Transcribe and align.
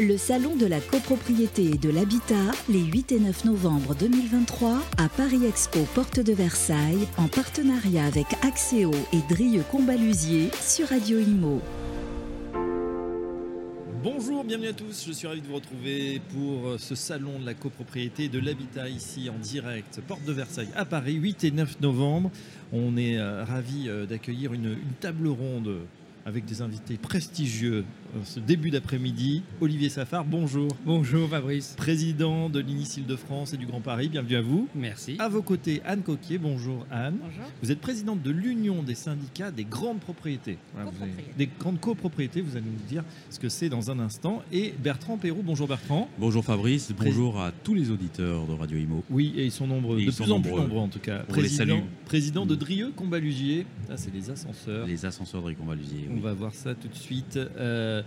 Le 0.00 0.16
salon 0.16 0.54
de 0.54 0.64
la 0.64 0.78
copropriété 0.78 1.72
et 1.72 1.76
de 1.76 1.90
l'habitat, 1.90 2.52
les 2.68 2.84
8 2.84 3.10
et 3.10 3.18
9 3.18 3.46
novembre 3.46 3.96
2023, 3.96 4.80
à 4.96 5.08
Paris 5.08 5.44
Expo 5.44 5.80
Porte 5.92 6.20
de 6.20 6.32
Versailles, 6.32 7.08
en 7.16 7.26
partenariat 7.26 8.04
avec 8.04 8.26
Axéo 8.42 8.92
et 9.12 9.34
Drieux 9.34 9.64
Combalusier 9.72 10.50
sur 10.60 10.86
Radio 10.86 11.18
Imo. 11.18 11.60
Bonjour, 14.04 14.44
bienvenue 14.44 14.68
à 14.68 14.72
tous. 14.72 15.04
Je 15.04 15.10
suis 15.10 15.26
ravi 15.26 15.40
de 15.40 15.48
vous 15.48 15.56
retrouver 15.56 16.22
pour 16.32 16.78
ce 16.78 16.94
salon 16.94 17.40
de 17.40 17.46
la 17.46 17.54
copropriété 17.54 18.26
et 18.26 18.28
de 18.28 18.38
l'habitat 18.38 18.88
ici 18.88 19.28
en 19.28 19.38
direct, 19.40 20.00
porte 20.06 20.24
de 20.24 20.32
Versailles 20.32 20.70
à 20.76 20.84
Paris, 20.84 21.14
8 21.14 21.42
et 21.42 21.50
9 21.50 21.80
novembre. 21.80 22.30
On 22.72 22.96
est 22.96 23.18
euh, 23.18 23.42
ravi 23.42 23.88
euh, 23.88 24.06
d'accueillir 24.06 24.52
une, 24.52 24.76
table 25.00 25.26
ronde 25.26 25.80
avec 26.24 26.44
des 26.44 26.62
invités 26.62 26.98
prestigieux 26.98 27.84
ce 28.24 28.40
début 28.40 28.70
d'après-midi. 28.70 29.42
Olivier 29.60 29.88
Safar, 29.88 30.24
bonjour. 30.24 30.68
Bonjour 30.84 31.28
Fabrice. 31.28 31.74
Président 31.76 32.48
de 32.48 32.58
l'Inis 32.60 33.02
de 33.06 33.16
france 33.16 33.52
et 33.52 33.56
du 33.56 33.66
Grand 33.66 33.80
Paris, 33.80 34.08
bienvenue 34.08 34.36
à 34.36 34.40
vous. 34.40 34.68
Merci. 34.74 35.16
À 35.18 35.28
vos 35.28 35.42
côtés, 35.42 35.82
Anne 35.84 36.02
Coquier, 36.02 36.38
bonjour 36.38 36.86
Anne. 36.90 37.16
Bonjour. 37.20 37.44
Vous 37.62 37.70
êtes 37.70 37.80
présidente 37.80 38.22
de 38.22 38.30
l'Union 38.30 38.82
des 38.82 38.94
syndicats 38.94 39.50
des 39.50 39.64
grandes 39.64 40.00
propriétés. 40.00 40.58
Voilà, 40.74 40.90
vous 40.90 40.96
avez- 41.02 41.10
Copropriétés. 41.10 41.38
des 41.38 41.50
grandes 41.58 41.80
copropriétés, 41.80 42.40
vous 42.40 42.56
allez 42.56 42.66
nous 42.66 42.88
dire 42.88 43.04
ce 43.30 43.38
que 43.38 43.48
c'est 43.48 43.68
dans 43.68 43.90
un 43.90 43.98
instant. 44.00 44.42
Et 44.52 44.74
Bertrand 44.82 45.18
Perroux, 45.18 45.42
bonjour 45.44 45.68
Bertrand. 45.68 46.08
Bonjour 46.18 46.44
Fabrice, 46.44 46.92
bonjour 46.98 47.40
à 47.40 47.52
tous 47.64 47.74
les 47.74 47.90
auditeurs 47.90 48.46
de 48.46 48.52
Radio 48.52 48.78
Imo. 48.78 49.04
Oui, 49.10 49.32
et 49.36 49.44
ils 49.44 49.52
sont 49.52 49.66
nombreux, 49.66 50.00
Et 50.00 50.06
de 50.06 50.10
plus 50.10 50.22
en 50.32 50.40
plus 50.40 50.50
nombreux. 50.50 50.62
nombreux 50.62 50.80
en 50.80 50.88
tout 50.88 50.98
cas. 50.98 51.24
On 51.28 51.32
les 51.34 51.40
président, 51.40 51.76
salue. 51.76 51.84
président 52.06 52.46
de 52.46 52.54
Mm. 52.54 52.58
Drieux 52.58 52.92
Combalusier, 52.96 53.66
ça 53.86 53.96
c'est 53.96 54.12
les 54.12 54.30
ascenseurs. 54.30 54.86
Les 54.86 55.04
ascenseurs 55.04 55.40
de 55.42 55.46
Réconvalusier. 55.48 56.08
On 56.12 56.20
va 56.20 56.32
voir 56.32 56.52
ça 56.54 56.74
tout 56.74 56.88
de 56.88 56.94
suite. 56.94 57.36
Euh, 57.36 57.97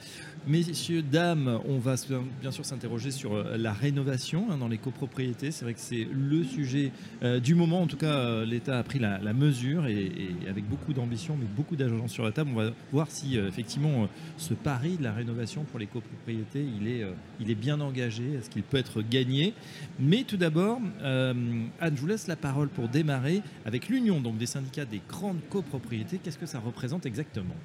messieurs, 0.47 1.01
dames, 1.01 1.59
on 1.67 1.77
va 1.77 1.95
bien 2.41 2.51
sûr 2.51 2.65
s'interroger 2.65 3.11
sur 3.11 3.33
euh, 3.33 3.57
la 3.57 3.73
rénovation 3.73 4.47
hein, 4.49 4.57
dans 4.57 4.67
les 4.67 4.77
copropriétés. 4.77 5.51
C'est 5.51 5.65
vrai 5.65 5.73
que 5.73 5.79
c'est 5.79 6.07
le 6.11 6.43
sujet 6.43 6.91
euh, 7.23 7.39
du 7.39 7.55
moment. 7.55 7.81
En 7.81 7.87
tout 7.87 7.97
cas, 7.97 8.13
euh, 8.13 8.45
l'État 8.45 8.79
a 8.79 8.83
pris 8.83 8.99
la, 8.99 9.19
mesure 9.33 9.87
et, 9.87 10.11
avec 10.49 10.67
beaucoup 10.67 10.93
d'ambition, 10.93 11.37
mais 11.39 11.47
beaucoup 11.55 11.75
d'argent 11.75 12.07
sur 12.07 12.23
la 12.23 12.31
table. 12.31 12.51
On 12.53 12.57
va 12.57 12.71
voir 12.91 13.09
si 13.09 13.37
euh, 13.37 13.47
effectivement 13.47 14.03
euh, 14.03 14.07
ce 14.37 14.53
pari 14.53 14.97
de 14.97 15.03
la 15.03 15.13
rénovation 15.13 15.63
pour 15.63 15.79
les 15.79 15.87
copropriétés, 15.87 16.65
il 16.79 16.87
est, 16.87 17.03
euh, 17.03 17.13
bien 17.55 17.81
engagé. 17.81 18.33
Est-ce 18.33 18.49
qu'il 18.49 18.63
peut 18.63 18.77
être 18.77 19.01
gagné? 19.01 19.53
Mais 19.99 20.23
tout 20.23 20.37
d'abord, 20.37 20.79
euh, 21.01 21.33
Anne, 21.79 21.95
je 21.95 22.01
vous 22.01 22.07
laisse 22.07 22.27
la 22.27 22.35
parole 22.35 22.69
pour 22.69 22.87
démarrer 22.87 23.41
avec 23.65 23.89
l'union 23.89 24.21
des 24.21 24.45
syndicats 24.45 24.85
des 24.85 25.01
grandes 25.07 25.41
copropriétés. 25.49 26.19
Qu'est-ce 26.23 26.37
que 26.37 26.45
ça 26.45 26.59
représente 26.59 27.05
exactement? 27.05 27.55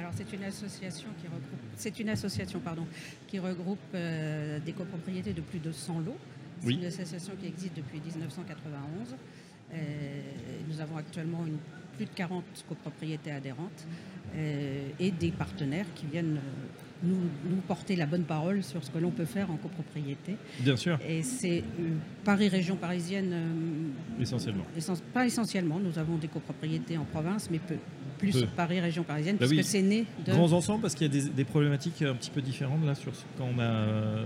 Alors 0.00 0.12
c'est 0.16 0.32
une 0.34 0.44
association 0.44 1.08
qui 1.20 1.26
regroupe, 1.26 1.60
c'est 1.76 2.00
une 2.00 2.08
association 2.08 2.58
pardon, 2.58 2.86
qui 3.28 3.38
regroupe 3.38 3.78
euh, 3.94 4.58
des 4.64 4.72
copropriétés 4.72 5.34
de 5.34 5.42
plus 5.42 5.58
de 5.58 5.72
100 5.72 6.00
lots. 6.00 6.16
C'est 6.62 6.68
Oui. 6.68 6.74
une 6.76 6.86
association 6.86 7.34
qui 7.38 7.46
existe 7.48 7.76
depuis 7.76 8.00
1991. 8.00 9.14
Euh, 9.74 9.76
nous 10.70 10.80
avons 10.80 10.96
actuellement 10.96 11.44
une- 11.46 11.58
plus 11.96 12.06
de 12.06 12.10
40 12.14 12.44
copropriétés 12.66 13.30
adhérentes 13.30 13.86
euh, 14.34 14.88
et 14.98 15.10
des 15.10 15.32
partenaires 15.32 15.84
qui 15.94 16.06
viennent 16.06 16.38
nous, 17.02 17.16
nous 17.50 17.56
porter 17.68 17.94
la 17.94 18.06
bonne 18.06 18.24
parole 18.24 18.62
sur 18.62 18.82
ce 18.82 18.90
que 18.90 18.96
l'on 18.98 19.10
peut 19.10 19.26
faire 19.26 19.50
en 19.50 19.56
copropriété. 19.56 20.36
Bien 20.60 20.76
sûr, 20.76 20.98
Et 21.06 21.22
c'est 21.22 21.58
euh, 21.78 21.90
Paris, 22.24 22.48
région 22.48 22.76
parisienne, 22.76 23.30
euh, 23.32 24.22
essentiellement. 24.22 24.64
Essen- 24.78 25.00
pas 25.12 25.26
essentiellement, 25.26 25.78
nous 25.78 25.98
avons 25.98 26.16
des 26.16 26.28
copropriétés 26.28 26.96
en 26.96 27.04
province, 27.04 27.50
mais 27.50 27.58
peu, 27.58 27.76
plus 28.20 28.32
Peu. 28.40 28.46
Paris, 28.56 28.80
région 28.80 29.02
parisienne, 29.02 29.36
Bah 29.38 29.46
puisque 29.46 29.64
oui. 29.64 29.64
c'est 29.64 29.82
né 29.82 30.04
de... 30.26 30.32
Grands 30.32 30.52
ensembles, 30.52 30.82
parce 30.82 30.94
qu'il 30.94 31.06
y 31.12 31.18
a 31.18 31.22
des, 31.22 31.28
des 31.30 31.44
problématiques 31.44 32.02
un 32.02 32.14
petit 32.14 32.30
peu 32.30 32.40
différentes 32.42 32.84
là 32.84 32.94
sur 32.94 33.14
ce- 33.14 33.22
quand 33.38 33.48
on 33.54 33.58
a 33.58 33.62
euh, 33.64 34.24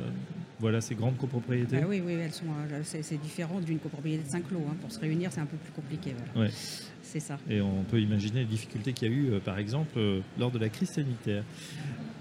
voilà, 0.61 0.81
ces 0.81 0.95
grandes 0.95 1.17
copropriétés. 1.17 1.78
Ah 1.83 1.87
oui, 1.89 2.03
oui, 2.05 2.12
elles 2.15 2.33
sont, 2.33 2.45
euh, 2.70 2.81
c'est, 2.84 3.20
différent 3.22 3.61
d'une 3.61 3.78
copropriété 3.78 4.25
de 4.25 4.28
5 4.28 4.50
lots. 4.50 4.62
hein. 4.70 4.77
Pour 4.81 4.91
se 4.92 4.98
réunir, 5.00 5.31
c'est 5.33 5.41
un 5.41 5.47
peu 5.47 5.56
plus 5.56 5.72
compliqué. 5.72 6.15
Voilà. 6.34 6.49
Ouais. 6.49 6.54
C'est 7.03 7.21
ça. 7.21 7.38
Et 7.49 7.60
on 7.60 7.84
peut 7.84 8.00
imaginer 8.00 8.41
les 8.41 8.44
difficultés 8.47 8.93
qu'il 8.93 9.09
y 9.09 9.10
a 9.12 9.15
eu, 9.15 9.31
euh, 9.33 9.38
par 9.38 9.59
exemple, 9.59 9.99
lors 10.38 10.50
de 10.50 10.59
la 10.59 10.69
crise 10.69 10.88
sanitaire. 10.91 11.44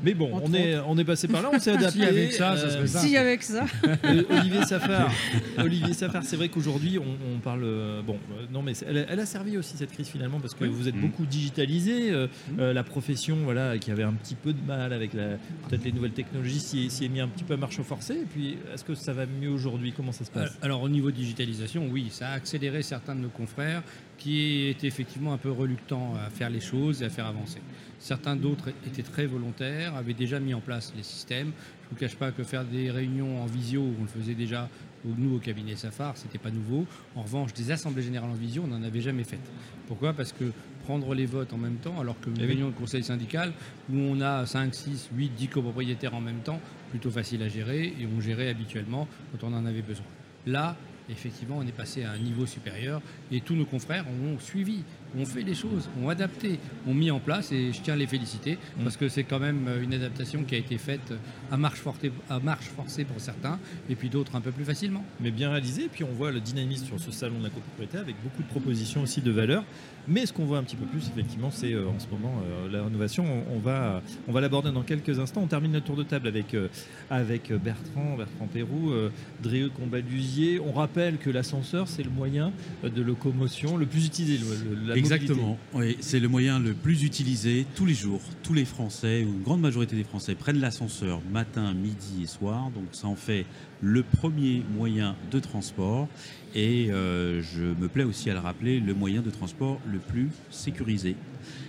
Mais 0.03 0.13
bon, 0.13 0.29
on 0.43 0.53
est, 0.53 0.77
on 0.85 0.97
est 0.97 1.03
passé 1.05 1.27
par 1.27 1.41
là, 1.41 1.49
on 1.53 1.59
s'est 1.59 1.71
adapté. 1.77 1.99
Si, 1.99 2.03
avec 2.05 2.33
ça, 2.33 2.57
ça 2.57 2.65
Euh, 2.65 2.69
serait 2.71 2.87
simple. 2.87 3.07
Si, 3.07 3.17
avec 3.17 3.43
ça. 3.43 3.65
Euh, 4.05 4.23
Olivier 4.29 4.63
Safar, 4.65 5.11
Olivier 5.59 5.93
Safar, 5.93 6.23
c'est 6.23 6.35
vrai 6.35 6.49
qu'aujourd'hui 6.49 6.99
on, 6.99 7.35
on 7.35 7.39
parle. 7.39 7.63
euh, 7.63 8.01
bon, 8.01 8.17
euh, 8.31 8.45
non, 8.51 8.61
mais 8.61 8.73
c'est- 8.73 8.85
elle, 8.89 8.97
a- 8.97 9.05
elle 9.09 9.19
a 9.19 9.25
servi 9.25 9.57
aussi 9.57 9.77
cette 9.77 9.91
crise 9.91 10.07
finalement 10.07 10.39
parce 10.39 10.53
que 10.53 10.63
Oui. 10.65 10.69
vous 10.73 10.87
êtes 10.87 10.95
Mm. 10.95 11.01
beaucoup 11.01 11.25
digitalisé. 11.25 12.11
euh, 12.11 12.27
euh, 12.59 12.73
la 12.73 12.83
profession, 12.83 13.37
voilà, 13.43 13.77
qui 13.77 13.91
avait 13.91 14.03
un 14.03 14.13
petit 14.13 14.35
peu 14.35 14.51
de 14.53 14.59
mal 14.67 14.91
avec 14.93 15.13
la- 15.13 15.37
peut-être 15.69 15.83
les 15.85 15.91
nouvelles 15.91 16.11
technologies, 16.11 16.59
s'y 16.59 16.85
est, 16.85 16.89
s'y 16.89 17.05
est 17.05 17.09
mis 17.09 17.19
un 17.21 17.27
petit 17.27 17.43
peu 17.43 17.53
à 17.53 17.57
marche 17.57 17.79
forcée. 17.81 18.13
Et 18.15 18.25
puis, 18.31 18.57
est-ce 18.73 18.83
que 18.83 18.95
ça 18.95 19.13
va 19.13 19.25
mieux 19.25 19.49
aujourd'hui? 19.49 19.93
Comment 19.95 20.11
ça 20.11 20.25
se 20.25 20.31
passe? 20.31 20.57
Alors 20.61 20.81
au 20.81 20.89
niveau 20.89 21.11
digitalisation, 21.11 21.87
oui, 21.91 22.07
ça 22.11 22.29
a 22.29 22.33
accéléré 22.33 22.81
certains 22.81 23.15
de 23.15 23.21
nos 23.21 23.29
confrères 23.29 23.83
qui 24.17 24.67
étaient 24.67 24.87
effectivement 24.87 25.33
un 25.33 25.37
peu 25.37 25.51
reluctants 25.51 26.13
à 26.15 26.29
faire 26.29 26.49
les 26.49 26.59
choses 26.59 27.01
et 27.01 27.05
à 27.05 27.09
faire 27.09 27.25
avancer. 27.25 27.59
Certains 27.99 28.35
d'autres 28.35 28.69
étaient 28.85 29.03
très 29.03 29.25
volontaires, 29.25 29.95
avaient 29.95 30.13
déjà 30.13 30.39
mis 30.39 30.53
en 30.53 30.61
place 30.61 30.93
les 30.95 31.03
systèmes. 31.03 31.51
Je 31.83 31.85
ne 31.85 31.89
vous 31.91 31.95
cache 31.95 32.15
pas 32.15 32.31
que 32.31 32.43
faire 32.43 32.65
des 32.65 32.91
réunions 32.91 33.41
en 33.41 33.45
visio, 33.45 33.81
on 33.99 34.03
le 34.03 34.07
faisait 34.07 34.35
déjà 34.35 34.69
nous 35.05 35.35
au 35.35 35.39
cabinet 35.39 35.75
Safar, 35.75 36.15
c'était 36.17 36.37
pas 36.37 36.51
nouveau. 36.51 36.85
En 37.15 37.23
revanche, 37.23 37.53
des 37.53 37.71
assemblées 37.71 38.03
générales 38.03 38.29
en 38.29 38.35
visio, 38.35 38.63
on 38.65 38.67
n'en 38.67 38.83
avait 38.83 39.01
jamais 39.01 39.23
faites. 39.23 39.51
Pourquoi? 39.87 40.13
Parce 40.13 40.31
que 40.31 40.45
prendre 40.83 41.13
les 41.13 41.25
votes 41.25 41.53
en 41.53 41.57
même 41.57 41.77
temps, 41.77 41.99
alors 41.99 42.19
que 42.19 42.29
une 42.29 42.41
Eh 42.41 42.45
réunion 42.45 42.67
de 42.67 42.73
conseil 42.73 43.03
syndical 43.03 43.53
où 43.91 43.97
on 43.97 44.21
a 44.21 44.45
5, 44.45 44.73
6, 44.73 45.09
8, 45.15 45.29
10 45.29 45.47
copropriétaires 45.47 46.13
en 46.13 46.21
même 46.21 46.39
temps, 46.39 46.59
plutôt 46.89 47.11
facile 47.11 47.41
à 47.43 47.47
gérer 47.47 47.87
et 47.99 48.07
on 48.15 48.21
gérait 48.21 48.49
habituellement 48.49 49.07
quand 49.31 49.47
on 49.47 49.53
en 49.53 49.65
avait 49.65 49.81
besoin. 49.81 50.05
Là, 50.45 50.75
effectivement, 51.09 51.57
on 51.57 51.67
est 51.67 51.71
passé 51.71 52.03
à 52.03 52.11
un 52.11 52.17
niveau 52.17 52.45
supérieur 52.45 53.01
et 53.31 53.41
tous 53.41 53.55
nos 53.55 53.65
confrères 53.65 54.05
ont 54.07 54.39
suivi, 54.39 54.83
ont 55.19 55.25
fait 55.25 55.41
les 55.43 55.53
choses, 55.55 55.89
ont 56.01 56.09
adapté, 56.09 56.59
ont 56.87 56.93
mis 56.93 57.11
en 57.11 57.19
place 57.19 57.51
et 57.51 57.71
je 57.71 57.81
tiens 57.81 57.93
à 57.93 57.97
les 57.97 58.07
féliciter 58.07 58.57
Mm. 58.77 58.83
parce 58.83 58.97
que 58.97 59.09
c'est 59.09 59.23
quand 59.23 59.39
même 59.39 59.67
une 59.81 59.93
adaptation 59.93 60.43
qui 60.43 60.55
a 60.55 60.57
été 60.57 60.77
faite 60.77 61.13
à 61.51 61.57
marche, 61.57 61.79
forcée, 61.79 62.11
à 62.29 62.39
marche 62.39 62.65
forcée 62.65 63.03
pour 63.03 63.19
certains 63.19 63.59
et 63.89 63.95
puis 63.95 64.09
d'autres 64.09 64.35
un 64.35 64.41
peu 64.41 64.51
plus 64.51 64.65
facilement. 64.65 65.03
mais 65.19 65.31
bien 65.31 65.49
réalisé. 65.51 65.83
Et 65.85 65.89
puis 65.89 66.03
on 66.03 66.11
voit 66.13 66.31
le 66.31 66.39
dynamisme 66.39 66.85
sur 66.85 66.99
ce 66.99 67.11
salon 67.11 67.37
de 67.39 67.43
la 67.43 67.49
copropriété 67.49 67.97
avec 67.97 68.15
beaucoup 68.23 68.41
de 68.43 68.47
propositions 68.47 69.01
aussi 69.01 69.21
de 69.21 69.31
valeur. 69.31 69.63
Mais 70.05 70.25
ce 70.25 70.33
qu'on 70.33 70.43
voit 70.43 70.57
un 70.57 70.63
petit 70.63 70.75
peu 70.75 70.85
plus, 70.85 71.07
effectivement, 71.07 71.49
c'est 71.49 71.71
euh, 71.71 71.87
en 71.87 71.97
ce 71.97 72.07
moment 72.09 72.41
euh, 72.45 72.69
la 72.69 72.83
rénovation. 72.83 73.25
On, 73.49 73.55
on 73.55 73.59
va, 73.59 74.01
on 74.27 74.33
va 74.33 74.41
l'aborder 74.41 74.69
dans 74.71 74.81
quelques 74.83 75.17
instants. 75.19 75.41
On 75.41 75.47
termine 75.47 75.71
le 75.71 75.79
tour 75.79 75.95
de 75.95 76.03
table 76.03 76.27
avec, 76.27 76.53
euh, 76.55 76.67
avec 77.09 77.51
euh, 77.51 77.57
Bertrand, 77.57 78.17
Bertrand 78.17 78.47
Perroux, 78.47 78.91
euh, 78.91 79.09
Dréeux 79.41 79.69
Combalusier. 79.69 80.59
On 80.59 80.73
rappelle 80.73 81.17
que 81.19 81.29
l'ascenseur, 81.29 81.87
c'est 81.87 82.03
le 82.03 82.09
moyen 82.09 82.51
euh, 82.83 82.89
de 82.89 83.01
locomotion 83.01 83.77
le 83.77 83.85
plus 83.85 84.05
utilisé. 84.05 84.39
le- 84.39 84.75
le- 84.75 84.87
la 84.89 84.95
Exactement, 85.03 85.57
oui, 85.73 85.97
c'est 85.99 86.19
le 86.19 86.27
moyen 86.27 86.59
le 86.59 86.73
plus 86.73 87.03
utilisé 87.03 87.65
tous 87.75 87.85
les 87.85 87.93
jours. 87.93 88.21
Tous 88.43 88.53
les 88.53 88.65
Français, 88.65 89.23
ou 89.23 89.29
une 89.33 89.41
grande 89.43 89.61
majorité 89.61 89.95
des 89.95 90.03
Français, 90.03 90.35
prennent 90.35 90.59
l'ascenseur 90.59 91.21
matin, 91.31 91.73
midi 91.73 92.23
et 92.23 92.27
soir. 92.27 92.71
Donc 92.71 92.85
ça 92.91 93.07
en 93.07 93.15
fait 93.15 93.45
le 93.81 94.03
premier 94.03 94.63
moyen 94.75 95.15
de 95.31 95.39
transport. 95.39 96.07
Et 96.55 96.91
euh, 96.91 97.41
je 97.41 97.63
me 97.63 97.87
plais 97.87 98.03
aussi 98.03 98.29
à 98.29 98.33
le 98.33 98.39
rappeler, 98.39 98.79
le 98.79 98.93
moyen 98.93 99.21
de 99.21 99.29
transport 99.31 99.79
le 99.91 99.97
plus 99.99 100.29
sécurisé. 100.51 101.15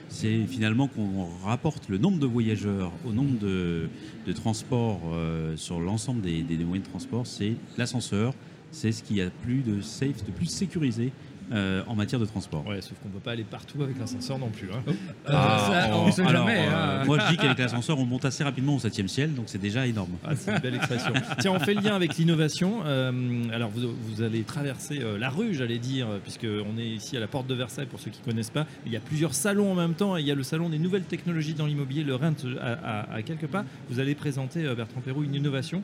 C'est 0.08 0.44
finalement 0.46 0.86
qu'on 0.86 1.26
rapporte 1.44 1.88
le 1.88 1.98
nombre 1.98 2.18
de 2.18 2.26
voyageurs 2.26 2.92
au 3.06 3.12
nombre 3.12 3.38
de, 3.40 3.88
de 4.26 4.32
transports 4.32 5.00
euh, 5.12 5.56
sur 5.56 5.80
l'ensemble 5.80 6.20
des, 6.20 6.42
des- 6.42 6.56
des 6.56 6.64
moyens 6.64 6.86
de 6.86 6.90
transport, 6.90 7.26
c'est 7.26 7.54
l'ascenseur. 7.78 8.34
C'est 8.70 8.92
ce 8.92 9.02
qui 9.04 9.20
a 9.20 9.30
plus 9.30 9.62
de 9.62 9.80
safe, 9.80 10.24
de 10.24 10.30
plus 10.32 10.46
sécurisé 10.46 11.12
euh, 11.52 11.82
en 11.86 11.94
matière 11.94 12.20
de 12.20 12.24
transport. 12.26 12.66
Ouais, 12.66 12.80
sauf 12.80 12.94
qu'on 13.02 13.08
ne 13.08 13.14
peut 13.14 13.20
pas 13.20 13.32
aller 13.32 13.44
partout 13.44 13.82
avec 13.82 13.98
l'ascenseur 13.98 14.38
non 14.38 14.48
plus. 14.50 14.68
hein. 14.72 14.92
Ah, 15.26 15.66
ça, 15.88 15.96
on 15.96 16.06
oh, 16.06 16.10
sait 16.10 16.22
alors, 16.22 16.46
jamais, 16.46 16.66
euh, 16.66 17.00
hein. 17.00 17.04
moi, 17.04 17.18
je 17.18 17.30
dis 17.30 17.36
qu'avec 17.36 17.58
l'ascenseur, 17.58 17.98
on 17.98 18.04
monte 18.06 18.24
assez 18.24 18.44
rapidement 18.44 18.76
au 18.76 18.78
7 18.78 19.08
ciel, 19.08 19.34
donc 19.34 19.44
c'est 19.48 19.60
déjà 19.60 19.86
énorme. 19.86 20.12
Ah, 20.24 20.34
c'est 20.36 20.52
une 20.52 20.58
belle 20.58 20.74
expression. 20.76 21.12
Tiens, 21.40 21.52
on 21.52 21.58
fait 21.60 21.74
le 21.74 21.80
lien 21.80 21.94
avec 21.94 22.16
l'innovation. 22.16 22.80
Euh, 22.84 23.12
alors, 23.52 23.70
vous, 23.70 23.88
vous 24.08 24.22
allez 24.22 24.42
traverser 24.42 25.00
euh, 25.00 25.18
la 25.18 25.28
rue, 25.30 25.54
j'allais 25.54 25.78
dire, 25.78 26.06
puisque 26.22 26.46
on 26.46 26.78
est 26.78 26.86
ici 26.86 27.16
à 27.16 27.20
la 27.20 27.26
porte 27.26 27.46
de 27.46 27.54
Versailles, 27.54 27.86
pour 27.86 28.00
ceux 28.00 28.10
qui 28.10 28.20
ne 28.20 28.24
connaissent 28.24 28.50
pas. 28.50 28.66
Il 28.86 28.92
y 28.92 28.96
a 28.96 29.00
plusieurs 29.00 29.34
salons 29.34 29.72
en 29.72 29.74
même 29.74 29.94
temps. 29.94 30.16
Il 30.16 30.26
y 30.26 30.30
a 30.30 30.34
le 30.34 30.42
salon 30.42 30.68
des 30.68 30.78
nouvelles 30.78 31.04
technologies 31.04 31.54
dans 31.54 31.66
l'immobilier, 31.66 32.04
le 32.04 32.14
RENT, 32.14 32.34
à, 32.60 32.72
à- 33.02 33.14
à 33.14 33.22
quelques 33.22 33.46
pas. 33.46 33.64
Vous 33.90 34.00
allez 34.00 34.14
présenter, 34.14 34.62
Bertrand 34.74 35.00
Perroux, 35.00 35.24
une 35.24 35.34
innovation 35.34 35.82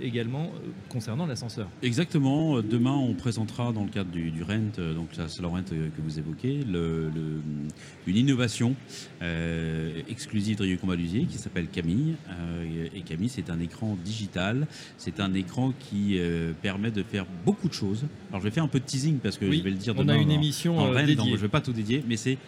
également 0.00 0.50
concernant 0.88 1.26
l'ascenseur. 1.26 1.68
Exactement. 1.82 2.60
Demain, 2.62 2.92
on 2.94 3.14
présentera 3.14 3.72
dans 3.72 3.82
le 3.84 3.90
cadre 3.90 4.10
du, 4.10 4.30
du 4.30 4.42
RENT, 4.42 4.61
euh, 4.78 4.94
donc 4.94 5.08
la 5.16 5.28
salon 5.28 5.50
RENT 5.52 5.64
euh, 5.72 5.88
que 5.96 6.00
vous 6.02 6.18
évoquez, 6.18 6.60
le- 6.64 7.10
le- 7.14 7.40
une 8.06 8.16
innovation 8.16 8.74
euh, 9.22 10.00
exclusive 10.08 10.56
de 10.58 10.62
Rio 10.64 10.76
Combalusier 10.78 11.24
qui 11.26 11.38
s'appelle 11.38 11.68
Camille. 11.68 12.14
Euh, 12.30 12.86
et 12.94 13.00
Camille, 13.02 13.28
c'est 13.28 13.50
un 13.50 13.60
écran 13.60 13.96
digital. 14.04 14.66
C'est 14.98 15.20
un 15.20 15.32
écran 15.34 15.72
qui 15.78 16.18
euh, 16.18 16.52
permet 16.62 16.90
de 16.90 17.02
faire 17.02 17.26
beaucoup 17.44 17.68
de 17.68 17.74
choses. 17.74 18.04
Alors, 18.30 18.40
je 18.40 18.44
vais 18.46 18.50
faire 18.50 18.64
un 18.64 18.68
peu 18.68 18.80
de 18.80 18.84
teasing 18.84 19.18
parce 19.18 19.38
que 19.38 19.44
Oui, 19.46 19.58
je 19.58 19.62
vais 19.62 19.70
le 19.70 19.76
dire 19.76 19.94
on 19.96 20.00
demain. 20.02 20.14
a 20.14 20.16
une 20.16 20.28
dans- 20.28 20.34
émission 20.34 20.76
dans 20.76 20.86
euh, 20.86 20.92
RENT, 20.92 20.98
donc 21.00 21.06
dédiée. 21.06 21.24
je 21.26 21.30
ne 21.36 21.36
vais 21.36 21.48
pas 21.48 21.60
tout 21.60 21.72
dédier, 21.72 22.02
mais 22.08 22.16
c'est 22.16 22.38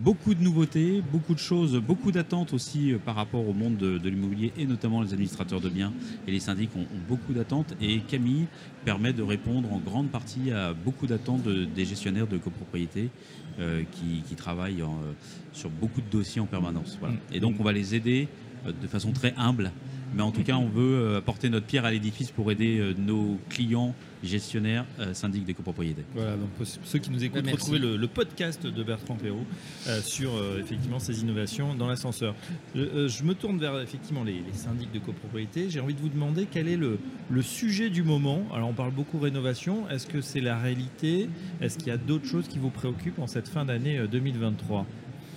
Beaucoup 0.00 0.32
de 0.32 0.40
nouveautés, 0.40 1.02
beaucoup 1.12 1.34
de 1.34 1.40
choses, 1.40 1.74
beaucoup 1.76 2.12
d'attentes 2.12 2.52
aussi 2.52 2.92
euh, 2.92 2.98
par 2.98 3.16
rapport 3.16 3.48
au 3.48 3.52
monde 3.52 3.76
de, 3.76 4.08
l'immobilier 4.08 4.52
et 4.56 4.64
notamment 4.64 5.02
les 5.02 5.12
administrateurs 5.12 5.60
de 5.60 5.68
biens. 5.68 5.92
Et 6.28 6.30
les 6.30 6.38
syndics 6.38 6.70
ont, 6.76 6.86
beaucoup 7.08 7.32
d'attentes. 7.32 7.74
Et 7.80 7.98
Camille 8.00 8.46
permet 8.84 9.12
de 9.12 9.22
répondre 9.24 9.72
en 9.72 9.78
grande 9.78 10.08
partie 10.08 10.52
à 10.52 10.72
beaucoup 10.72 11.08
d'attentes 11.08 11.42
de- 11.42 11.64
des 11.64 11.84
gestionnaires 11.84 12.28
de 12.28 12.38
copropriété 12.38 13.10
euh, 13.58 13.82
qui, 13.90 14.34
travaillent 14.36 14.84
en, 14.84 14.98
euh, 14.98 15.12
sur 15.52 15.68
beaucoup 15.68 16.00
de 16.00 16.08
dossiers 16.08 16.40
en 16.40 16.46
permanence. 16.46 16.96
Et 17.32 17.40
donc 17.40 17.56
on 17.58 17.64
va 17.64 17.72
les 17.72 17.96
aider 17.96 18.28
de 18.66 18.86
façon 18.86 19.10
très 19.10 19.34
humble, 19.36 19.72
mais 20.14 20.22
en 20.22 20.30
tout 20.30 20.42
cas 20.42 20.56
on 20.56 20.68
veut 20.68 20.94
euh, 21.00 21.18
apporter 21.18 21.48
notre 21.50 21.66
pierre 21.66 21.84
à 21.84 21.90
l'édifice 21.90 22.30
pour 22.30 22.50
aider 22.50 22.78
euh, 22.78 22.94
nos 22.98 23.38
clients 23.48 23.94
gestionnaires 24.24 24.84
euh, 24.98 25.14
syndics 25.14 25.44
des 25.44 25.54
copropriétés. 25.54 26.02
Voilà, 26.14 26.32
donc 26.36 26.48
pour 26.50 26.66
ceux 26.66 26.98
qui 26.98 27.10
nous 27.10 27.22
écoutent, 27.22 27.44
Merci. 27.44 27.52
retrouvez 27.52 27.78
le, 27.78 27.96
le 27.96 28.06
podcast 28.08 28.66
de 28.66 28.82
Bertrand 28.82 29.14
Perrault 29.14 29.46
euh, 29.86 30.00
sur 30.00 30.34
euh, 30.34 30.58
effectivement 30.60 30.98
ces 30.98 31.20
innovations 31.20 31.74
dans 31.74 31.86
l'ascenseur. 31.86 32.34
Euh, 32.74 32.88
euh, 32.94 33.08
je 33.08 33.22
me 33.22 33.34
tourne 33.34 33.58
vers 33.58 33.78
effectivement 33.80 34.24
les, 34.24 34.32
les 34.44 34.52
syndics 34.54 34.90
de 34.92 34.98
copropriété. 34.98 35.70
J'ai 35.70 35.78
envie 35.80 35.94
de 35.94 36.00
vous 36.00 36.08
demander 36.08 36.48
quel 36.50 36.66
est 36.68 36.76
le, 36.76 36.98
le 37.30 37.42
sujet 37.42 37.90
du 37.90 38.02
moment. 38.02 38.42
Alors 38.52 38.68
on 38.68 38.74
parle 38.74 38.90
beaucoup 38.92 39.18
rénovation. 39.20 39.88
Est-ce 39.88 40.06
que 40.08 40.20
c'est 40.20 40.40
la 40.40 40.58
réalité? 40.58 41.28
Est-ce 41.60 41.78
qu'il 41.78 41.88
y 41.88 41.92
a 41.92 41.96
d'autres 41.96 42.26
choses 42.26 42.48
qui 42.48 42.58
vous 42.58 42.70
préoccupent 42.70 43.20
en 43.20 43.28
cette 43.28 43.48
fin 43.48 43.64
d'année 43.64 43.98
euh, 43.98 44.06
2023 44.08 44.84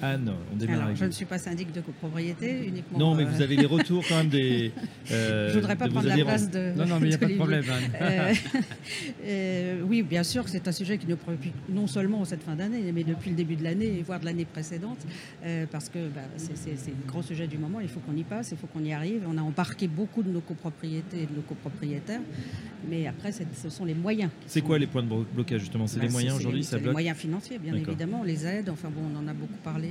Anne, 0.01 0.31
on 0.51 0.55
démarre 0.55 0.75
Alors, 0.75 0.85
avec 0.87 0.97
je 0.97 1.05
ne 1.05 1.11
suis 1.11 1.25
pas 1.25 1.37
syndic 1.37 1.71
de 1.71 1.81
copropriété, 1.81 2.65
uniquement. 2.67 2.97
Non, 2.99 3.15
mais 3.15 3.23
euh, 3.23 3.27
vous 3.27 3.41
avez 3.41 3.55
les 3.55 3.65
retours 3.65 4.03
quand 4.07 4.17
même 4.17 4.29
des. 4.29 4.71
euh, 5.11 5.49
Je 5.49 5.55
voudrais 5.59 5.75
pas 5.75 5.85
de 5.87 5.89
vos 5.91 5.95
prendre 5.95 6.07
la 6.07 6.13
adhérents. 6.13 6.29
place 6.29 6.49
de. 6.49 6.73
Non, 6.75 6.85
non, 6.87 6.99
mais 6.99 7.07
il 7.07 7.09
n'y 7.09 7.15
a 7.15 7.17
pas 7.17 7.27
de 7.27 7.35
problème. 7.35 7.63
Anne. 7.69 7.91
Euh, 8.01 8.33
euh, 9.25 9.81
oui, 9.87 10.01
bien 10.03 10.23
sûr, 10.23 10.47
c'est 10.47 10.67
un 10.67 10.71
sujet 10.71 10.97
qui 10.97 11.07
nous 11.07 11.15
préoccupe 11.17 11.53
non 11.69 11.87
seulement 11.87 12.21
en 12.21 12.25
cette 12.25 12.43
fin 12.43 12.55
d'année, 12.55 12.91
mais 12.93 13.03
depuis 13.03 13.29
le 13.29 13.35
début 13.35 13.55
de 13.55 13.63
l'année, 13.63 14.03
voire 14.05 14.19
de 14.19 14.25
l'année 14.25 14.45
précédente, 14.45 14.99
euh, 15.45 15.65
parce 15.71 15.89
que 15.89 16.07
bah, 16.09 16.21
c'est 16.37 16.51
le 16.87 17.07
grand 17.07 17.21
sujet 17.21 17.47
du 17.47 17.57
moment. 17.57 17.79
Il 17.79 17.87
faut 17.89 17.99
qu'on 17.99 18.15
y 18.15 18.23
passe, 18.23 18.51
il 18.51 18.57
faut 18.57 18.67
qu'on 18.67 18.83
y 18.83 18.93
arrive. 18.93 19.23
On 19.27 19.37
a 19.37 19.41
embarqué 19.41 19.87
beaucoup 19.87 20.23
de 20.23 20.29
nos 20.29 20.41
copropriétés 20.41 21.23
et 21.23 21.25
de 21.25 21.35
nos 21.35 21.41
copropriétaires, 21.41 22.21
mais 22.89 23.07
après, 23.07 23.31
ce 23.31 23.69
sont 23.69 23.85
les 23.85 23.93
moyens. 23.93 24.31
C'est 24.47 24.59
sont- 24.61 24.65
quoi 24.65 24.79
les 24.79 24.87
points 24.87 25.03
de 25.03 25.07
blo- 25.09 25.25
blocage 25.33 25.59
justement? 25.61 25.87
C'est 25.87 25.99
Bah, 25.99 26.05
les 26.05 26.11
moyens 26.11 26.37
aujourd'hui, 26.37 26.65
les 26.71 26.79
bloque? 26.79 26.91
moyens 26.93 27.17
financiers, 27.17 27.59
bien 27.59 27.75
évidemment, 27.75 28.23
les 28.23 28.45
aides. 28.45 28.69
Enfin 28.69 28.89
bon, 28.89 29.01
on 29.13 29.19
en 29.23 29.27
a 29.27 29.33
beaucoup 29.33 29.57
parlé 29.63 29.87
euh, 29.89 29.90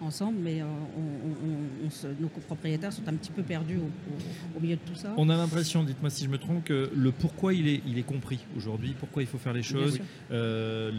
ensemble, 0.00 0.38
mais 0.42 0.60
euh, 0.60 0.64
on- 0.64 1.00
on- 1.00 1.50
on- 1.50 1.86
on 1.86 1.90
se- 1.90 2.06
nos 2.20 2.28
copropriétaires 2.28 2.92
sont 2.92 3.06
un 3.08 3.14
petit 3.14 3.30
peu 3.30 3.42
perdus 3.42 3.76
au, 3.78 3.80
au- 3.80 4.58
au 4.58 4.60
milieu 4.60 4.76
de 4.76 4.80
tout 4.86 4.94
ça. 4.98 5.12
On 5.16 5.28
a 5.28 5.36
l'impression, 5.36 5.84
dites-moi 5.84 6.10
si 6.10 6.24
je 6.24 6.28
me 6.30 6.38
trompe, 6.38 6.64
que 6.64 6.90
le 6.94 7.10
pourquoi 7.12 7.54
il 7.54 7.68
est, 7.68 7.80
il 7.86 7.98
est 7.98 8.02
compris 8.02 8.38
aujourd'hui, 8.56 8.94
pourquoi 8.98 9.22
il 9.22 9.26
faut 9.28 9.38
faire 9.38 9.52
les 9.52 9.62
choses, 9.62 9.98
euh, 10.30 10.90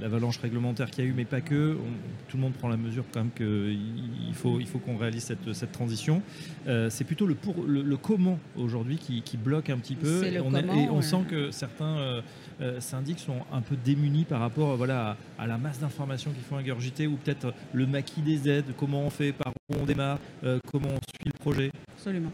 l'avalanche 0.00 0.38
réglementaire 0.38 0.90
qu'il 0.90 1.04
y 1.04 1.06
a 1.06 1.10
eu, 1.10 1.14
mais 1.14 1.24
pas 1.24 1.40
que. 1.40 1.76
On- 1.76 2.28
tout 2.28 2.36
le 2.36 2.42
monde 2.42 2.54
prend 2.54 2.68
la 2.68 2.76
mesure 2.76 3.04
quand 3.12 3.20
même 3.20 3.30
qu'il 3.36 4.34
faut, 4.34 4.58
il 4.60 4.66
faut 4.66 4.78
qu'on 4.78 4.96
réalise 4.96 5.22
cette, 5.22 5.52
cette 5.52 5.72
transition. 5.72 6.22
Euh, 6.66 6.90
c'est 6.90 7.04
plutôt 7.04 7.26
le, 7.26 7.34
pour, 7.34 7.62
le, 7.64 7.82
le 7.82 7.96
comment 7.96 8.38
aujourd'hui 8.56 8.96
qui, 8.96 9.22
qui 9.22 9.36
bloque 9.36 9.70
un 9.70 9.78
petit 9.78 9.94
peu. 9.94 10.24
Et 10.24 10.40
on, 10.40 10.52
a- 10.54 10.60
comment, 10.60 10.74
et 10.74 10.88
on 10.90 11.02
sent 11.02 11.22
que 11.30 11.50
certains 11.50 11.96
euh, 11.98 12.20
euh, 12.60 12.80
syndics 12.80 13.20
sont 13.20 13.38
un 13.52 13.60
peu 13.60 13.76
démunis 13.84 14.24
par 14.24 14.40
rapport 14.40 14.70
euh, 14.72 14.76
voilà, 14.76 15.16
à, 15.38 15.44
à 15.44 15.46
la 15.46 15.56
masse 15.58 15.78
d'informations 15.78 16.30
qu'il 16.32 16.42
faut 16.42 16.56
ingurgiter, 16.56 17.06
ou 17.06 17.16
peut-être 17.16 17.54
le 17.76 17.86
maquis 17.86 18.22
des 18.22 18.48
aides, 18.48 18.72
comment 18.78 19.02
on 19.02 19.10
fait, 19.10 19.32
par 19.32 19.52
où 19.70 19.76
on 19.80 19.84
démarre, 19.84 20.18
euh, 20.44 20.58
comment 20.72 20.88
on 20.88 20.96
suit 20.96 21.26
le 21.26 21.38
projet. 21.38 21.70
Absolument. 21.94 22.32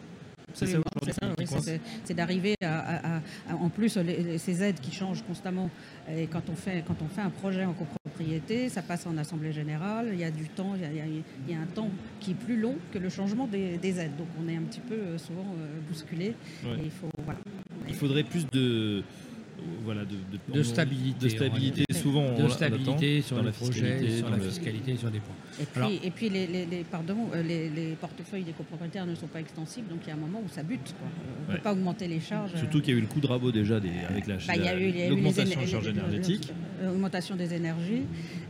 C'est 0.55 0.67
ça 0.67 0.79
c'est 1.07 2.11
oui, 2.11 2.15
d'arriver 2.15 2.55
à, 2.63 2.79
à- 2.79 3.17
à- 3.17 3.21
à- 3.49 3.55
en 3.55 3.71
plus 3.71 3.97
les- 3.97 4.37
ces 4.37 4.63
aides 4.63 4.81
qui 4.81 4.93
changent 4.93 5.23
constamment. 5.23 5.71
Et 6.15 6.27
quand 6.27 6.43
on 6.51 6.55
fait 6.55 6.85
quand 6.87 6.97
on 7.03 7.09
fait 7.09 7.23
un 7.23 7.31
projet 7.31 7.65
en 7.65 7.73
copropriété, 7.73 8.69
ça 8.69 8.83
passe 8.83 9.07
en 9.07 9.17
assemblée 9.17 9.53
générale. 9.53 10.11
Il 10.13 10.19
y 10.19 10.25
a 10.25 10.31
du 10.31 10.49
temps, 10.51 10.75
il 10.77 10.83
y 10.83 11.01
a, 11.01 11.07
il 11.07 11.51
y 11.51 11.55
un 11.57 11.65
temps 11.75 11.89
qui 12.21 12.33
est 12.33 12.35
plus 12.35 12.59
long 12.61 12.77
que 12.93 12.99
le 12.99 13.09
changement 13.09 13.47
des, 13.47 13.79
des 13.79 13.99
aides. 13.99 14.17
Donc 14.19 14.27
on 14.45 14.47
est 14.47 14.57
un 14.57 14.63
petit 14.63 14.81
peu 14.81 14.95
euh, 14.95 15.17
souvent 15.17 15.47
euh, 15.59 15.81
bousculé. 15.89 16.35
Ouais. 16.65 16.71
Et 16.81 16.85
il 16.85 16.91
faut 16.91 17.09
voilà. 17.25 17.41
Il 17.89 17.95
faudrait 17.95 18.25
plus 18.25 18.47
de 18.51 19.03
voilà 19.85 20.03
de, 20.05 20.17
De 20.53 20.63
stabilité, 20.63 21.25
de 21.25 21.29
stabilité. 21.29 21.85
Souvent 21.93 22.23
on 22.23 22.43
de 22.45 22.49
stabilité 22.49 23.19
on 23.21 23.23
sur 23.27 23.37
l'attend, 23.37 23.47
le 23.47 23.53
dans 23.53 23.57
projet, 23.59 23.73
fiscalité, 23.99 24.17
sur 24.19 24.31
la 24.31 24.39
fiscalité, 24.39 24.97
sur 24.97 25.11
des 25.11 25.21
points. 25.21 25.35
Et 25.61 25.65
puis, 25.67 25.81
Alors- 25.81 25.91
et 26.05 26.11
puis 26.11 26.29
les, 26.31 26.47
les- 26.47 26.67
les- 26.67 26.85
pardon, 26.85 27.17
euh, 27.35 27.43
les, 27.43 27.69
les 27.69 27.93
portefeuilles 27.93 28.45
des 28.45 28.53
copropriétaires 28.53 29.07
ne 29.07 29.15
sont 29.15 29.27
pas 29.27 29.41
extensibles, 29.41 29.89
donc 29.89 30.01
il 30.05 30.09
y 30.09 30.11
a 30.11 30.15
un 30.15 30.19
moment 30.19 30.43
où 30.45 30.49
ça 30.49 30.63
bute. 30.63 30.95
quoi. 30.99 31.07
Euh, 31.07 31.31
On 31.39 31.43
ne 31.43 31.49
Ouais. 31.53 31.57
peut 31.59 31.63
pas 31.63 31.73
augmenter 31.73 32.09
les 32.09 32.21
charges. 32.21 32.55
Surtout 32.57 32.81
qu'il 32.81 32.93
y 32.93 32.97
a 32.97 32.99
eu 32.99 33.03
le 33.03 33.07
coup 33.07 33.21
de 33.21 33.27
rabot 33.27 33.53
déjà 33.53 33.79
des, 33.81 33.91
avec 34.09 34.27
la 34.27 34.37
Bah, 34.37 34.43
il 34.57 34.65
y 34.65 34.69
a 34.69 34.79
eu- 34.79 34.89
il 34.89 34.97
y 34.97 35.03
a 35.03 35.07
eu 35.07 35.09
les 35.09 35.09
l'augmentation 35.11 35.61
éner- 35.61 35.67
de 35.67 35.71
charges 35.71 35.85
les- 35.85 35.91
énergétiques. 35.91 36.53
L'augmentation 36.83 37.37
des 37.37 37.55
énergies, 37.55 38.03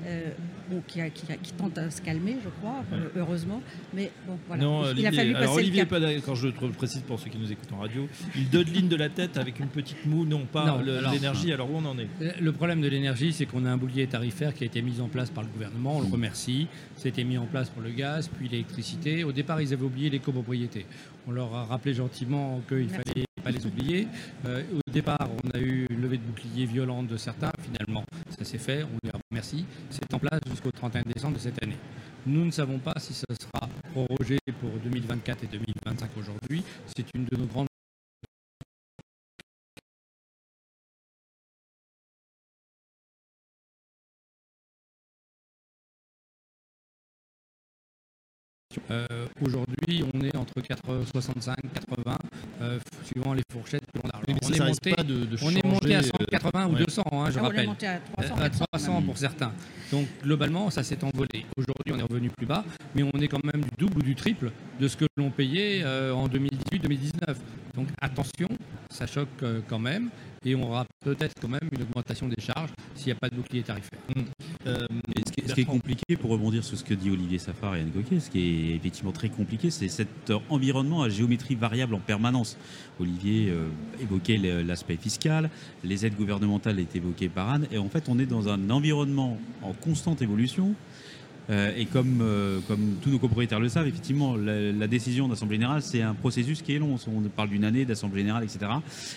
euh, 0.06 0.31
bon, 0.70 0.82
qui, 0.87 1.00
a- 1.00 1.11
qui 1.11 1.31
a- 1.32 1.37
qui 1.37 1.53
tente 1.53 1.76
à 1.79 1.91
se 1.91 2.00
calmer, 2.03 2.37
je 2.43 2.49
crois, 2.61 2.81
Ouais. 2.91 2.99
euh, 2.99 3.09
heureusement. 3.20 3.61
Mais 3.94 4.11
bon, 4.26 4.38
voilà. 4.49 4.62
Non, 4.62 4.82
il 4.85 4.88
Olivier, 4.91 5.06
a 5.09 5.12
fallu 5.12 5.31
alors 5.35 5.41
passer 5.50 5.59
Olivier 5.59 5.81
le 5.82 5.87
cap. 5.87 5.88
pas 5.91 6.00
d'accord, 6.00 6.23
quand 6.26 6.35
je 6.35 6.47
le 6.49 6.53
précise 6.73 7.03
pour 7.03 7.19
ceux 7.19 7.31
qui 7.31 7.38
nous 7.38 7.50
écoutent 7.53 7.73
en 7.73 7.79
radio, 7.79 8.09
il 8.37 8.49
dodeline 8.50 8.88
de 8.88 8.97
la 8.97 9.09
tête 9.09 9.37
avec 9.37 9.61
une 9.61 9.69
petite 9.69 10.05
moue, 10.06 10.25
non 10.26 10.47
pas 10.47 10.62
alors- 10.64 10.82
l'énergie, 11.12 11.53
alors 11.53 11.70
où 11.70 11.76
on 11.76 11.85
en 11.85 11.99
est? 11.99 12.09
Le 12.41 12.53
problème 12.53 12.81
de 12.81 12.88
l'énergie, 12.88 13.32
c'est 13.32 13.47
qu'on 13.47 13.64
a 13.64 13.70
un 13.70 13.76
boulier 13.76 14.06
tarifaire 14.06 14.55
qui 14.55 14.64
a 14.64 14.67
été 14.67 14.82
mis 14.82 15.00
en 15.00 15.09
place 15.09 15.31
par 15.31 15.43
le 15.44 15.49
gouvernement, 15.50 15.99
on 15.99 16.00
le 16.00 16.09
remercie. 16.09 16.67
C'était 16.97 17.25
mis 17.25 17.38
en 17.38 17.47
place 17.47 17.69
pour 17.70 17.82
le 17.82 17.91
gaz, 17.91 18.29
puis 18.29 18.49
l'électricité. 18.49 19.25
Au 19.25 19.32
départ, 19.32 19.61
ils 19.61 19.73
avaient 19.73 19.85
oublié 19.85 20.11
les 20.11 20.19
copropriétés. 20.20 20.87
On 21.26 21.31
leur 21.32 21.55
a 21.55 21.64
rappelé 21.64 21.94
gentiment 21.94 22.61
qu'il 22.69 22.87
Merci. 22.88 22.97
fallait 23.14 23.25
pas 23.43 23.50
les 23.50 23.67
oublier. 23.67 24.06
Euh, 24.47 24.62
au 24.75 24.91
départ, 24.93 25.29
on 25.44 25.50
a 25.56 25.61
eu 25.61 25.87
une 25.91 26.00
levée 26.00 26.17
de 26.19 26.23
bouclier 26.23 26.64
violente 26.67 27.06
de 27.09 27.17
certains. 27.17 27.50
Finalement, 27.61 28.05
ça 28.38 28.44
s'est 28.44 28.59
fait, 28.59 28.82
on 28.85 28.99
les 29.05 29.11
remercie. 29.32 29.64
C'est 29.90 30.12
en 30.14 30.19
place 30.19 30.40
jusqu'au 30.49 30.70
31 30.70 31.02
décembre 31.02 31.34
de 31.34 31.40
cette 31.40 31.62
année. 31.62 31.79
Nous 32.26 32.44
ne 32.44 32.50
savons 32.50 32.79
pas 32.79 32.94
si 32.99 33.14
ça 33.14 33.26
sera 33.40 33.69
prorogé 33.90 34.38
pour 34.61 34.70
2024 34.84 35.44
et 35.44 35.46
2025 35.46 36.11
aujourd'hui. 36.19 36.62
C'est 36.94 37.06
une 37.14 37.25
de 37.25 37.37
nos 37.37 37.46
grandes 37.46 37.67
Euh, 48.90 49.26
Aujourd'hui, 49.43 50.05
on 50.14 50.20
est 50.23 50.37
entre 50.37 50.61
4 50.61 51.05
65 51.12 51.56
80, 51.75 52.17
euh, 52.62 52.79
suivant 53.05 53.35
les 53.35 53.43
fourchettes 53.53 53.82
que 53.93 53.99
l'on 54.03 54.09
a. 54.11 54.20
On, 54.26 54.32
est 54.32 54.61
monté, 54.61 54.94
pas 54.94 55.03
de, 55.03 55.25
de 55.26 55.37
on 55.43 55.50
est 55.50 55.64
monté 55.64 55.94
à 55.94 56.00
changer, 56.03 56.12
euh, 56.14 56.25
180 56.31 56.67
ou 56.67 56.73
ouais. 56.75 56.85
200, 56.85 57.03
hein, 57.12 57.25
je 57.31 57.38
Ah, 57.38 57.43
on 57.43 57.44
est 57.44 57.49
rappelle. 57.49 57.67
monté 57.67 57.87
à 57.87 57.99
300, 57.99 58.35
Euh, 58.35 58.41
à 58.41 58.49
400 58.49 58.64
300 58.73 58.94
même. 58.94 59.05
pour 59.05 59.19
certains. 59.19 59.53
Donc 59.91 60.06
globalement, 60.23 60.70
ça 60.70 60.82
s'est 60.82 61.03
envolé. 61.05 61.44
Aujourd'hui, 61.56 61.93
on 61.93 61.99
est 61.99 62.03
revenu 62.03 62.31
plus 62.31 62.47
bas, 62.47 62.64
mais 62.94 63.03
on 63.03 63.19
est 63.20 63.29
quand 63.29 63.44
même 63.44 63.62
du 63.62 63.70
double 63.79 63.99
ou 63.99 64.03
du 64.03 64.14
triple 64.14 64.50
de 64.81 64.88
ce 64.88 64.97
que 64.97 65.05
l'on 65.17 65.31
payait 65.31 65.82
euh, 65.85 66.12
en 66.14 66.29
2018-2019. 66.29 67.37
Donc 67.75 67.88
attention, 68.00 68.49
ça 68.90 69.07
choque 69.07 69.28
euh, 69.42 69.61
quand 69.69 69.78
même, 69.78 70.11
et 70.45 70.54
on 70.54 70.62
aura 70.64 70.85
peut-être 71.04 71.35
quand 71.40 71.49
même 71.49 71.69
une 71.73 71.83
augmentation 71.83 72.28
des 72.28 72.40
charges 72.42 72.71
s'il 72.95 73.07
n'y 73.07 73.12
a 73.12 73.16
pas 73.16 73.28
de 73.28 73.35
bouclier 73.37 73.62
tarifaire. 73.62 73.99
Euh, 74.66 74.87
ce, 75.26 75.33
qui, 75.33 75.49
ce 75.49 75.54
qui 75.54 75.61
est 75.62 75.64
compliqué, 75.64 76.16
pour 76.16 76.31
rebondir 76.31 76.62
sur 76.62 76.78
ce 76.78 76.85
que 76.85 76.95
dit 76.95 77.11
Olivier 77.11 77.38
Safar 77.38 77.75
et 77.75 77.81
Anne 77.81 77.90
Coquet, 77.90 78.21
ce 78.21 78.31
qui 78.31 78.38
est 78.38 78.76
effectivement 78.76 79.12
très 79.12 79.28
compliqué, 79.28 79.71
c'est 79.71 79.88
cet 79.88 80.31
euh, 80.31 80.38
environnement 80.50 81.02
à 81.02 81.09
géométrie 81.09 81.54
variable 81.54 81.95
en 81.95 81.99
permanence. 81.99 82.57
Olivier 83.00 83.50
euh, 83.50 83.69
évoquait 84.00 84.37
l'aspect 84.37 84.97
fiscal, 84.97 85.50
les 85.83 86.07
aides 86.07 86.14
gouvernementales 86.14 86.78
étaient 86.78 86.99
évoquées 86.99 87.28
par 87.28 87.50
Anne, 87.50 87.66
et 87.73 87.78
en 87.78 87.88
fait 87.88 88.04
on 88.09 88.19
est 88.19 88.26
dans 88.26 88.49
un 88.49 88.71
environnement 88.71 89.38
en 89.62 89.73
constante 89.73 90.23
évolution. 90.23 90.75
Euh, 91.50 91.72
et 91.76 91.87
comme, 91.87 92.20
euh, 92.22 92.61
comme 92.68 92.96
tous 93.02 93.11
nos 93.11 93.18
copropriétaires 93.18 93.61
le 93.61 93.68
savent, 93.68 93.87
effectivement, 93.87 94.37
la, 94.37 94.72
la 94.72 94.87
décision 94.87 95.28
d'Assemblée 95.28 95.56
Générale, 95.56 95.82
c'est 95.82 96.02
un 96.02 96.14
processus 96.14 96.62
qui 96.62 96.75
est 96.75 96.78
long. 96.78 96.96
On 97.08 97.20
parle 97.28 97.49
d'une 97.49 97.64
année 97.64 97.84
d'Assemblée 97.84 98.20
Générale, 98.20 98.44
etc. 98.44 98.70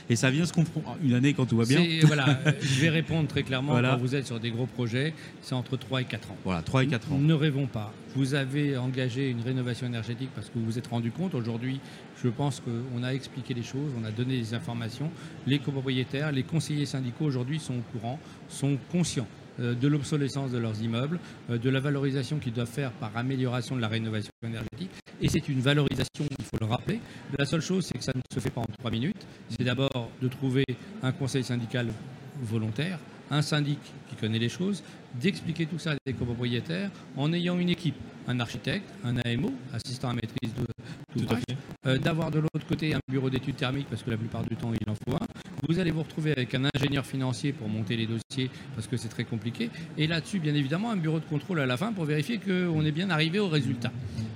Et 0.09 0.15
ça 0.15 0.31
vient 0.31 0.45
se 0.45 0.53
confronter. 0.53 0.87
Une 1.03 1.13
année 1.13 1.33
quand 1.33 1.45
tout 1.45 1.57
va 1.57 1.65
bien. 1.65 1.81
Voilà, 2.03 2.39
je 2.61 2.81
vais 2.81 2.89
répondre 2.89 3.27
très 3.27 3.43
clairement. 3.43 3.73
Voilà. 3.73 3.91
Quand 3.91 3.97
vous 3.97 4.15
êtes 4.15 4.25
sur 4.25 4.39
des 4.39 4.51
gros 4.51 4.65
projets, 4.65 5.13
c'est 5.41 5.53
entre 5.53 5.77
3 5.77 6.01
et 6.01 6.05
4 6.05 6.31
ans. 6.31 6.37
Voilà, 6.43 6.61
3 6.61 6.83
et 6.83 6.87
4 6.87 7.11
ans. 7.11 7.17
Ne 7.19 7.33
rêvons 7.33 7.67
pas. 7.67 7.93
Vous 8.15 8.33
avez 8.33 8.77
engagé 8.77 9.29
une 9.29 9.41
rénovation 9.41 9.87
énergétique 9.87 10.29
parce 10.33 10.47
que 10.47 10.53
vous 10.57 10.65
vous 10.65 10.77
êtes 10.79 10.87
rendu 10.87 11.11
compte 11.11 11.35
aujourd'hui. 11.35 11.79
Je 12.23 12.29
pense 12.29 12.61
qu'on 12.61 13.03
a 13.03 13.13
expliqué 13.13 13.53
les 13.53 13.63
choses, 13.63 13.91
on 14.01 14.05
a 14.05 14.11
donné 14.11 14.37
des 14.37 14.53
informations. 14.53 15.11
Les 15.45 15.59
copropriétaires, 15.59 16.31
les 16.31 16.43
conseillers 16.43 16.85
syndicaux 16.85 17.25
aujourd'hui 17.25 17.59
sont 17.59 17.75
au 17.75 17.97
courant, 17.97 18.19
sont 18.47 18.77
conscients 18.91 19.27
de 19.59 19.87
l'obsolescence 19.87 20.51
de 20.51 20.57
leurs 20.57 20.81
immeubles, 20.81 21.19
euh, 21.49 21.57
de 21.57 21.69
la 21.69 21.79
valorisation 21.79 22.37
qu'ils 22.37 22.53
doivent 22.53 22.67
faire 22.67 22.91
par 22.91 23.15
amélioration 23.15 23.75
de 23.75 23.81
la 23.81 23.87
rénovation 23.87 24.31
énergétique. 24.43 24.91
Et 25.21 25.29
c'est 25.29 25.47
une 25.47 25.59
valorisation, 25.59 26.25
il 26.37 26.45
faut 26.45 26.57
le 26.59 26.65
rappeler. 26.65 26.99
La 27.37 27.45
seule 27.45 27.61
chose, 27.61 27.85
c'est 27.85 27.97
que 27.97 28.03
ça 28.03 28.11
ne 28.15 28.21
se 28.33 28.39
fait 28.39 28.49
pas 28.49 28.61
en 28.61 28.67
trois 28.77 28.91
minutes. 28.91 29.25
C'est 29.49 29.63
d'abord 29.63 30.09
de 30.21 30.27
trouver 30.27 30.65
un 31.03 31.11
conseil 31.11 31.43
syndical 31.43 31.87
volontaire, 32.41 32.99
un 33.31 33.41
syndic 33.41 33.79
qui 34.09 34.15
connaît 34.15 34.39
les 34.39 34.49
choses, 34.49 34.83
d'expliquer 35.21 35.65
tout 35.65 35.79
ça 35.79 35.91
à 35.91 35.95
des 36.05 36.13
copropriétaires 36.13 36.91
en 37.15 37.31
ayant 37.33 37.57
une 37.57 37.69
équipe, 37.69 37.95
un 38.27 38.39
architecte, 38.39 38.89
un 39.03 39.17
AMO, 39.17 39.53
assistant 39.73 40.09
à 40.09 40.13
maîtrise 40.13 40.53
de 40.53 40.65
Tout 41.13 41.19
à 41.19 41.21
d'ouvrage, 41.21 41.43
euh, 41.87 41.97
d'avoir 41.97 42.31
de 42.31 42.39
l'autre 42.39 42.67
côté 42.67 42.93
un 42.93 42.99
bureau 43.07 43.29
d'études 43.29 43.55
thermiques 43.55 43.87
parce 43.89 44.03
que 44.03 44.11
la 44.11 44.17
plupart 44.17 44.43
du 44.43 44.55
temps 44.55 44.71
il 44.73 44.89
en 44.89 44.95
faut 44.95 45.15
un, 45.15 45.27
Vous 45.67 45.79
allez 45.79 45.91
vous 45.91 46.03
retrouver 46.03 46.31
avec 46.31 46.53
un 46.53 46.63
ingénieur 46.75 47.05
financier 47.05 47.51
pour 47.51 47.67
monter 47.67 47.95
les 47.95 48.05
dossiers 48.05 48.51
parce 48.75 48.87
que 48.87 48.97
c'est 48.97 49.07
très 49.07 49.23
compliqué. 49.23 49.69
Et 49.97 50.05
là-dessus, 50.05 50.39
bien 50.39 50.53
évidemment, 50.53 50.91
un 50.91 50.95
bureau 50.95 51.19
de 51.19 51.25
contrôle 51.25 51.59
à 51.59 51.65
la 51.65 51.75
fin 51.75 51.91
pour 51.91 52.05
vérifier 52.05 52.37
qu'on 52.37 52.85
est 52.85 52.91
bien 52.91 53.09
arrivé 53.09 53.39
au 53.39 53.47
résultat. 53.47 53.91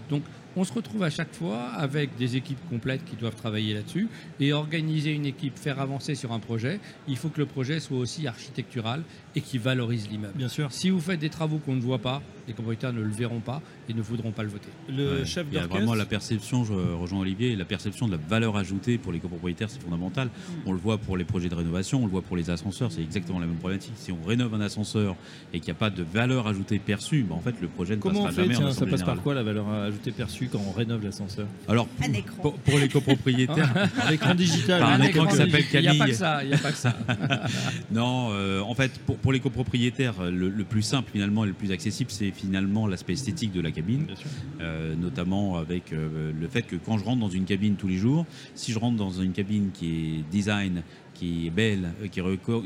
Donc, 0.09 0.23
on 0.59 0.65
se 0.65 0.73
retrouve 0.73 1.03
à 1.03 1.09
chaque 1.09 1.33
fois 1.33 1.67
avec 1.69 2.17
des 2.17 2.35
équipes 2.35 2.59
complètes 2.69 3.05
qui 3.05 3.15
doivent 3.15 3.35
travailler 3.35 3.73
là-dessus 3.73 4.09
et 4.41 4.51
organiser 4.51 5.13
une 5.13 5.25
équipe, 5.25 5.57
faire 5.57 5.79
avancer 5.79 6.15
sur 6.15 6.33
un 6.33 6.39
projet. 6.39 6.81
Il 7.07 7.15
faut 7.15 7.29
que 7.29 7.39
le 7.39 7.45
projet 7.45 7.79
soit 7.79 7.97
aussi 7.97 8.27
architectural 8.27 9.03
et 9.35 9.41
qui 9.41 9.57
valorise 9.57 10.09
l'immeuble. 10.09 10.33
Bien 10.35 10.49
sûr. 10.49 10.71
Si 10.73 10.89
vous 10.89 10.99
faites 10.99 11.19
des 11.19 11.29
travaux 11.29 11.59
qu'on 11.59 11.75
ne 11.75 11.81
voit 11.81 11.99
pas, 11.99 12.21
les 12.47 12.53
copropriétaires 12.53 12.91
ne 12.91 13.01
le 13.01 13.09
verront 13.11 13.39
pas 13.39 13.61
et 13.87 13.93
ne 13.93 14.01
voudront 14.01 14.31
pas 14.31 14.43
le 14.43 14.49
voter. 14.49 14.67
Le 14.89 15.19
Ouais, 15.19 15.25
chef 15.25 15.45
il 15.49 15.53
y 15.53 15.57
a 15.57 15.61
d'orchestre. 15.61 15.75
vraiment 15.77 15.93
la 15.95 16.05
perception, 16.05 16.65
je 16.65 16.73
rejoins 16.73 17.19
Olivier, 17.21 17.55
la 17.55 17.63
perception 17.65 18.07
de 18.07 18.11
la 18.13 18.17
valeur 18.17 18.57
ajoutée 18.57 18.97
pour 18.97 19.13
les 19.13 19.19
copropriétaires, 19.19 19.69
c'est 19.69 19.81
fondamental. 19.81 20.29
On 20.65 20.73
le 20.73 20.79
voit 20.79 20.97
pour 20.97 21.15
les 21.15 21.23
projets 21.25 21.47
de 21.47 21.55
rénovation, 21.55 22.01
on 22.01 22.05
le 22.05 22.11
voit 22.11 22.21
pour 22.23 22.35
les 22.35 22.49
ascenseurs, 22.49 22.91
c'est 22.91 23.01
exactement 23.01 23.39
la 23.39 23.45
même 23.45 23.57
problématique. 23.57 23.93
Si 23.95 24.11
on 24.11 24.21
rénove 24.27 24.53
un 24.55 24.61
ascenseur 24.61 25.15
et 25.53 25.59
qu'il 25.59 25.67
n'y 25.71 25.77
a 25.77 25.79
pas 25.79 25.89
de 25.89 26.03
valeur 26.03 26.47
ajoutée 26.47 26.79
perçue, 26.79 27.23
ben 27.23 27.35
en 27.35 27.39
fait 27.39 27.55
le 27.61 27.67
projet 27.67 27.95
ne 27.95 28.01
Comment 28.01 28.21
on 28.21 28.25
passera 28.25 28.43
fait 28.43 28.53
jamais 28.53 28.55
en 28.55 28.59
tiens, 28.59 28.67
Ça 28.71 28.71
assemblée 28.77 28.91
passe 28.91 29.03
par 29.03 29.21
quoi 29.21 29.33
la 29.35 29.43
valeur 29.43 29.69
ajoutée 29.69 30.11
perçue? 30.11 30.48
Quand 30.51 30.61
on 30.67 30.71
rénove 30.71 31.03
l'ascenseur 31.03 31.47
Alors 31.67 31.87
Un 32.01 32.13
écran. 32.13 32.35
pour, 32.41 32.53
pour 32.57 32.79
les 32.79 32.89
copropriétaires, 32.89 33.73
Un 34.07 34.11
écran 34.11 34.35
digital. 34.35 34.81
Par 34.81 34.89
un 34.91 35.01
écran 35.01 35.25
qui 35.27 35.35
s'appelle 35.35 35.63
Il 35.73 35.79
n'y 35.81 35.87
a 35.87 35.91
pas 35.91 35.97
Camille. 35.97 36.11
que 36.11 36.17
ça. 36.17 36.43
Il 36.43 36.47
n'y 36.49 36.53
a 36.55 36.57
pas 36.57 36.71
que 36.71 36.77
ça. 36.77 36.95
Non, 37.91 38.29
euh, 38.31 38.61
en 38.61 38.73
fait, 38.75 38.91
pour, 38.99 39.17
pour 39.17 39.31
les 39.31 39.39
copropriétaires, 39.39 40.23
le, 40.31 40.49
le 40.49 40.63
plus 40.63 40.81
simple 40.81 41.09
finalement 41.11 41.43
et 41.45 41.47
le 41.47 41.53
plus 41.53 41.71
accessible, 41.71 42.11
c'est 42.11 42.31
finalement 42.31 42.87
l'aspect 42.87 43.13
esthétique 43.13 43.51
de 43.51 43.61
la 43.61 43.71
cabine, 43.71 44.03
Bien 44.05 44.15
sûr. 44.15 44.27
euh, 44.61 44.95
notamment 44.95 45.57
avec 45.57 45.91
euh, 45.93 46.31
le 46.39 46.47
fait 46.47 46.63
que 46.63 46.75
quand 46.75 46.97
je 46.97 47.03
rentre 47.05 47.19
dans 47.19 47.29
une 47.29 47.45
cabine 47.45 47.75
tous 47.75 47.87
les 47.87 47.97
jours, 47.97 48.25
si 48.55 48.71
je 48.71 48.79
rentre 48.79 48.97
dans 48.97 49.11
une 49.11 49.31
cabine 49.31 49.69
qui 49.73 49.87
est 50.19 50.31
design, 50.31 50.83
qui 51.13 51.47
est 51.47 51.49
belle, 51.49 51.89
qui, 52.11 52.21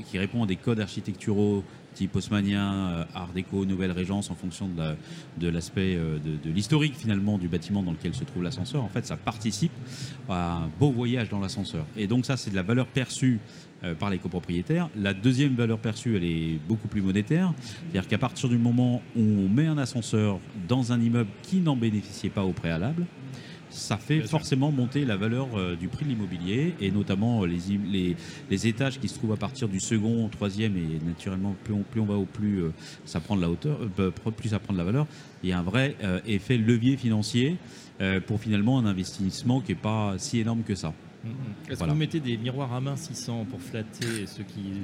qui 0.10 0.18
répond 0.20 0.44
à 0.44 0.46
des 0.48 0.56
codes 0.58 0.80
architecturaux 0.80 1.64
type 1.94 2.16
haussmannien, 2.16 2.74
euh, 2.74 3.04
art 3.16 3.30
déco, 3.34 3.66
nouvelle 3.66 3.92
régence 3.92 4.30
en 4.32 4.36
fonction 4.36 4.68
de 4.68 4.78
la- 4.78 4.96
de 5.40 5.48
l'aspect 5.50 5.96
euh, 5.96 6.18
de, 6.20 6.38
de 6.48 6.54
l'historique 6.54 6.96
finalement 6.96 7.38
du 7.38 7.48
bâtiment 7.48 7.84
dans 7.84 7.92
lequel 7.92 8.14
se 8.14 8.24
trouve 8.24 8.44
l'ascenseur. 8.44 8.84
En 8.84 8.90
fait, 8.90 9.06
ça 9.06 9.18
participe 9.18 9.72
à 10.30 10.58
un 10.58 10.70
beau 10.80 10.92
voyage 10.92 11.30
dans 11.30 11.40
l'ascenseur. 11.40 11.86
Et 11.98 12.08
donc 12.08 12.26
ça, 12.26 12.38
c'est 12.38 12.50
de 12.52 12.56
la 12.56 12.64
valeur 12.64 12.88
perçue 12.88 13.40
euh, 13.84 13.94
par 13.96 14.10
les 14.10 14.18
copropriétaires. 14.18 14.90
La 14.96 15.14
deuxième 15.14 15.56
valeur 15.56 15.78
perçue, 15.80 16.16
elle 16.16 16.24
est 16.24 16.60
beaucoup 16.68 16.88
plus 16.88 17.02
monétaire. 17.02 17.54
C'est-à-dire 17.92 18.08
qu'à 18.08 18.18
partir 18.18 18.48
du 18.50 18.58
moment 18.58 19.02
où 19.16 19.22
on 19.22 19.50
met 19.50 19.66
un 19.68 19.78
ascenseur 19.78 20.40
dans 20.68 20.92
un 20.94 21.02
immeuble 21.02 21.30
qui 21.42 21.58
n'en 21.58 21.76
bénéficiait 21.76 22.30
pas 22.30 22.44
au 22.44 22.54
préalable, 22.54 23.06
ça 23.74 23.98
fait 23.98 24.18
Bien 24.18 24.24
sûr. 24.28 24.32
forcément 24.32 24.72
monter 24.72 25.04
la 25.06 25.18
valeur 25.18 25.48
euh, 25.56 25.76
du 25.76 25.88
prix 25.88 26.06
de 26.06 26.10
l'immobilier 26.10 26.76
et 26.80 26.92
notamment 26.92 27.44
euh, 27.44 27.48
les, 27.48 27.60
les, 27.92 28.16
les 28.50 28.68
étages 28.68 29.00
qui 29.00 29.08
se 29.10 29.16
trouvent 29.16 29.34
à 29.34 29.38
partir 29.38 29.68
du 29.68 29.80
second, 29.80 30.30
troisième 30.30 30.78
et 30.78 31.00
naturellement 31.06 31.56
plus 31.64 31.74
on, 31.74 31.80
plus 31.84 32.00
on 32.02 32.06
va 32.06 32.16
au 32.16 32.26
plus 32.26 32.62
euh, 32.64 32.70
ça 33.06 33.20
prend 33.20 33.36
de 33.36 33.42
la 33.42 33.50
hauteur, 33.50 33.80
euh, 34.00 34.12
plus 34.12 34.50
ça 34.50 34.60
prend 34.60 34.74
de 34.74 34.78
la 34.78 34.84
valeur. 34.84 35.08
Il 35.44 35.50
y 35.50 35.54
a 35.54 35.60
un 35.60 35.64
vrai 35.64 35.96
effet 36.26 36.58
levier 36.58 36.96
financier 36.96 37.58
pour 38.28 38.40
finalement 38.40 38.80
un 38.80 38.86
investissement 38.86 39.60
qui 39.60 39.74
n'est 39.74 39.78
pas 39.78 40.14
si 40.18 40.40
énorme 40.40 40.64
que 40.64 40.74
ça. 40.74 40.94
Mhm. 41.24 41.32
Est-ce 41.70 41.78
Voilà. 41.78 41.92
que 41.92 41.96
vous 41.96 42.00
mettez 42.00 42.20
des 42.20 42.38
miroirs 42.38 42.74
à 42.74 42.82
main 42.82 42.96
600 42.96 43.46
pour 43.50 43.62
flatter 43.62 44.26
ceux 44.28 44.44
qui. 44.44 44.82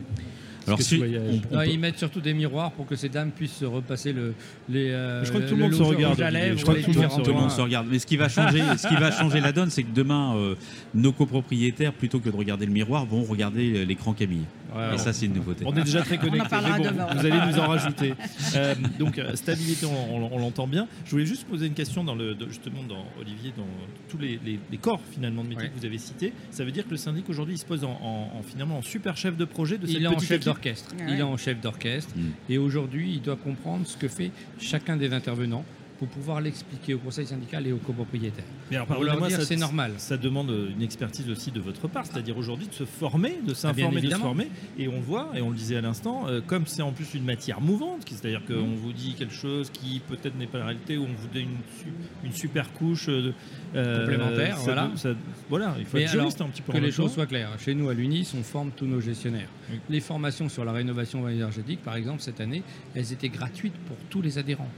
Alors 0.68 0.82
si 0.82 0.90
tu 0.90 0.98
voyages. 0.98 1.22
on- 1.26 1.30
on 1.30 1.34
Non, 1.58 1.64
peut- 1.64 1.68
ils 1.70 1.80
mettent 1.80 1.98
surtout 1.98 2.22
des 2.22 2.34
miroirs 2.34 2.72
pour 2.72 2.86
que 2.86 2.96
ces 2.96 3.10
dames 3.10 3.32
puissent 3.32 3.56
se 3.58 3.66
repasser 3.66 4.14
le, 4.14 4.34
les. 4.70 4.90
euh, 4.92 5.24
Je 5.24 5.30
crois 5.30 5.42
que 5.42 5.50
tout 5.50 5.56
le 5.56 5.62
monde 5.64 5.74
se 5.74 5.82
regarde, 5.84 6.18
Je 6.18 6.62
crois 6.62 6.76
les 6.76 6.82
que 6.82 6.86
tout 6.86 6.92
le 6.92 6.98
monde 7.00 7.06
différents 7.08 7.18
Tout 7.24 7.30
le 7.30 7.34
monde 7.34 7.48
points. 7.48 7.50
se 7.56 7.62
regarde. 7.62 7.88
Mais 7.90 8.00
ce 8.00 8.06
qui 8.06 8.18
va 8.18 8.30
changer, 8.30 8.62
ce 8.78 8.88
qui 8.88 8.96
va 8.96 9.12
changer 9.20 9.40
la 9.42 9.52
donne, 9.52 9.70
c'est 9.70 9.84
que 9.84 9.94
demain, 9.94 10.36
euh, 10.38 10.56
nos 10.94 11.12
copropriétaires, 11.12 11.94
plutôt 11.94 12.20
que 12.20 12.30
de 12.30 12.36
regarder 12.36 12.66
le 12.66 12.72
miroir, 12.72 13.06
vont 13.06 13.24
regarder 13.24 13.86
l'écran 13.86 14.14
Camille. 14.14 14.46
Ouais, 14.76 14.96
Et 14.96 14.98
ça, 14.98 15.14
c'est 15.14 15.26
une 15.26 15.34
nouveauté. 15.34 15.64
On 15.66 15.76
est 15.76 15.84
déjà 15.84 16.02
très 16.02 16.18
connectés. 16.18 16.48
bon. 16.50 16.84
Vous 17.14 17.26
allez 17.26 17.52
nous 17.52 17.60
en 17.60 17.68
rajouter. 17.70 18.14
Euh, 18.56 18.76
donc 19.00 19.18
euh, 19.18 19.36
stabilité, 19.36 19.86
on, 19.86 20.16
on- 20.16 20.30
on 20.34 20.38
l'entend 20.40 20.68
bien. 20.68 20.88
Je 21.06 21.12
voulais 21.12 21.26
juste 21.26 21.46
poser 21.48 21.66
une 21.68 21.74
question 21.74 22.04
dans 22.04 22.16
le, 22.16 22.36
justement 22.48 22.84
dans 22.88 23.04
Olivier, 23.20 23.52
dans 23.58 23.66
tous 24.10 24.18
les, 24.18 24.40
les- 24.46 24.60
les 24.72 24.78
corps 24.78 25.02
finalement 25.12 25.44
de 25.44 25.50
métier 25.50 25.64
Ouais. 25.66 25.70
que 25.74 25.80
vous 25.80 25.86
avez 25.86 25.98
cités. 25.98 26.34
Ça 26.52 26.64
veut 26.64 26.72
dire 26.72 26.86
que 26.86 26.92
le 26.92 26.98
syndic 26.98 27.28
aujourd'hui 27.30 27.56
il 27.56 27.58
se 27.58 27.66
pose 27.66 27.84
en, 27.84 27.90
en- 28.02 28.38
en, 28.40 28.44
finalement 28.44 28.78
en 28.78 28.82
super 28.82 29.18
chef 29.18 29.36
de 29.36 29.46
projet 29.46 29.78
de 29.78 29.88
cette 29.88 29.96
Il 29.96 30.04
est 30.04 30.08
en 30.08 30.20
chef 30.20 30.32
équipe. 30.32 30.46
d'orchestre. 30.46 30.94
Ouais. 30.98 31.06
Il 31.10 31.20
est 31.20 31.24
en 31.24 31.36
chef 31.38 31.60
d'orchestre. 31.60 32.14
Mm. 32.16 32.22
Et 32.50 32.58
aujourd'hui, 32.58 33.14
il 33.14 33.22
doit 33.22 33.36
comprendre 33.38 33.88
ce 33.88 33.98
que 33.98 34.08
fait 34.08 34.32
chacun 34.60 34.98
des 34.98 35.14
intervenants 35.14 35.66
pour 36.00 36.08
pouvoir 36.08 36.40
l'expliquer 36.42 36.94
au 36.94 36.98
conseil 37.00 37.28
syndical 37.28 37.68
et 37.68 37.72
aux 37.74 37.78
copropriétaires. 37.78 38.46
Mais 38.72 38.78
alors, 38.78 38.88
Pour 38.88 39.04
leur 39.04 39.20
dire 39.28 39.42
c'est 39.42 39.56
normal. 39.58 39.92
Ça 39.98 40.16
demande 40.18 40.50
une 40.74 40.82
expertise 40.82 41.30
aussi 41.30 41.52
de 41.52 41.60
votre 41.60 41.88
part, 41.88 42.06
c'est-à-dire 42.06 42.38
aujourd'hui 42.38 42.68
de 42.68 42.74
se 42.74 42.86
former, 42.86 43.38
de 43.46 43.52
Ah, 43.52 43.56
s'informer, 43.56 44.02
de 44.02 44.10
se 44.10 44.16
former. 44.16 44.48
Et 44.78 44.88
on 44.88 45.02
voit, 45.02 45.30
et 45.36 45.42
on 45.42 45.50
le 45.50 45.56
disait 45.58 45.76
à 45.76 45.82
l'instant, 45.82 46.28
euh, 46.28 46.40
comme 46.46 46.66
c'est 46.68 46.82
en 46.82 46.92
plus 46.94 47.14
une 47.14 47.26
matière 47.26 47.60
mouvante, 47.62 48.04
c'est-à-dire 48.10 48.42
qu'on 48.48 48.76
vous 48.76 48.94
dit 48.94 49.14
quelque 49.16 49.34
chose 49.34 49.70
qui 49.70 50.02
peut-être 50.08 50.38
n'est 50.38 50.48
pas 50.48 50.60
la 50.60 50.66
réalité, 50.66 50.98
ou 50.98 51.04
on 51.04 51.08
vous 51.14 51.28
donne 51.34 51.44
une, 51.44 51.58
su- 51.78 51.94
une 52.24 52.32
super 52.32 52.72
couche 52.74 53.10
euh, 53.10 53.34
euh, 53.76 54.00
Complémentaire, 54.08 54.58
ça- 54.58 54.64
voilà. 54.64 54.92
ça- 54.96 55.10
voilà, 55.50 55.76
il 55.80 55.86
faut 55.86 55.98
Mais 55.98 56.04
être 56.04 56.12
alors, 56.12 56.22
juriste 56.24 56.42
un 56.42 56.48
petit 56.48 56.62
peu. 56.62 56.72
Que 56.74 56.78
les 56.78 56.92
choses 56.92 57.12
soient 57.14 57.26
claires. 57.28 57.50
Chez 57.60 57.76
nous, 57.76 57.90
à 57.90 57.94
l'UNIS, 57.94 58.34
on 58.38 58.44
forme 58.44 58.72
tous 58.76 58.86
nos 58.86 59.02
gestionnaires. 59.02 59.50
Les 59.90 60.00
formations 60.00 60.48
sur 60.50 60.64
la 60.64 60.72
rénovation 60.72 61.28
énergétique, 61.28 61.82
par 61.84 61.96
exemple, 61.96 62.22
cette 62.22 62.40
année, 62.40 62.64
elles 62.96 63.12
étaient 63.12 63.30
gratuites 63.30 63.76
pour 63.88 63.98
tous 64.10 64.22
les 64.22 64.38
adhérents. 64.38 64.70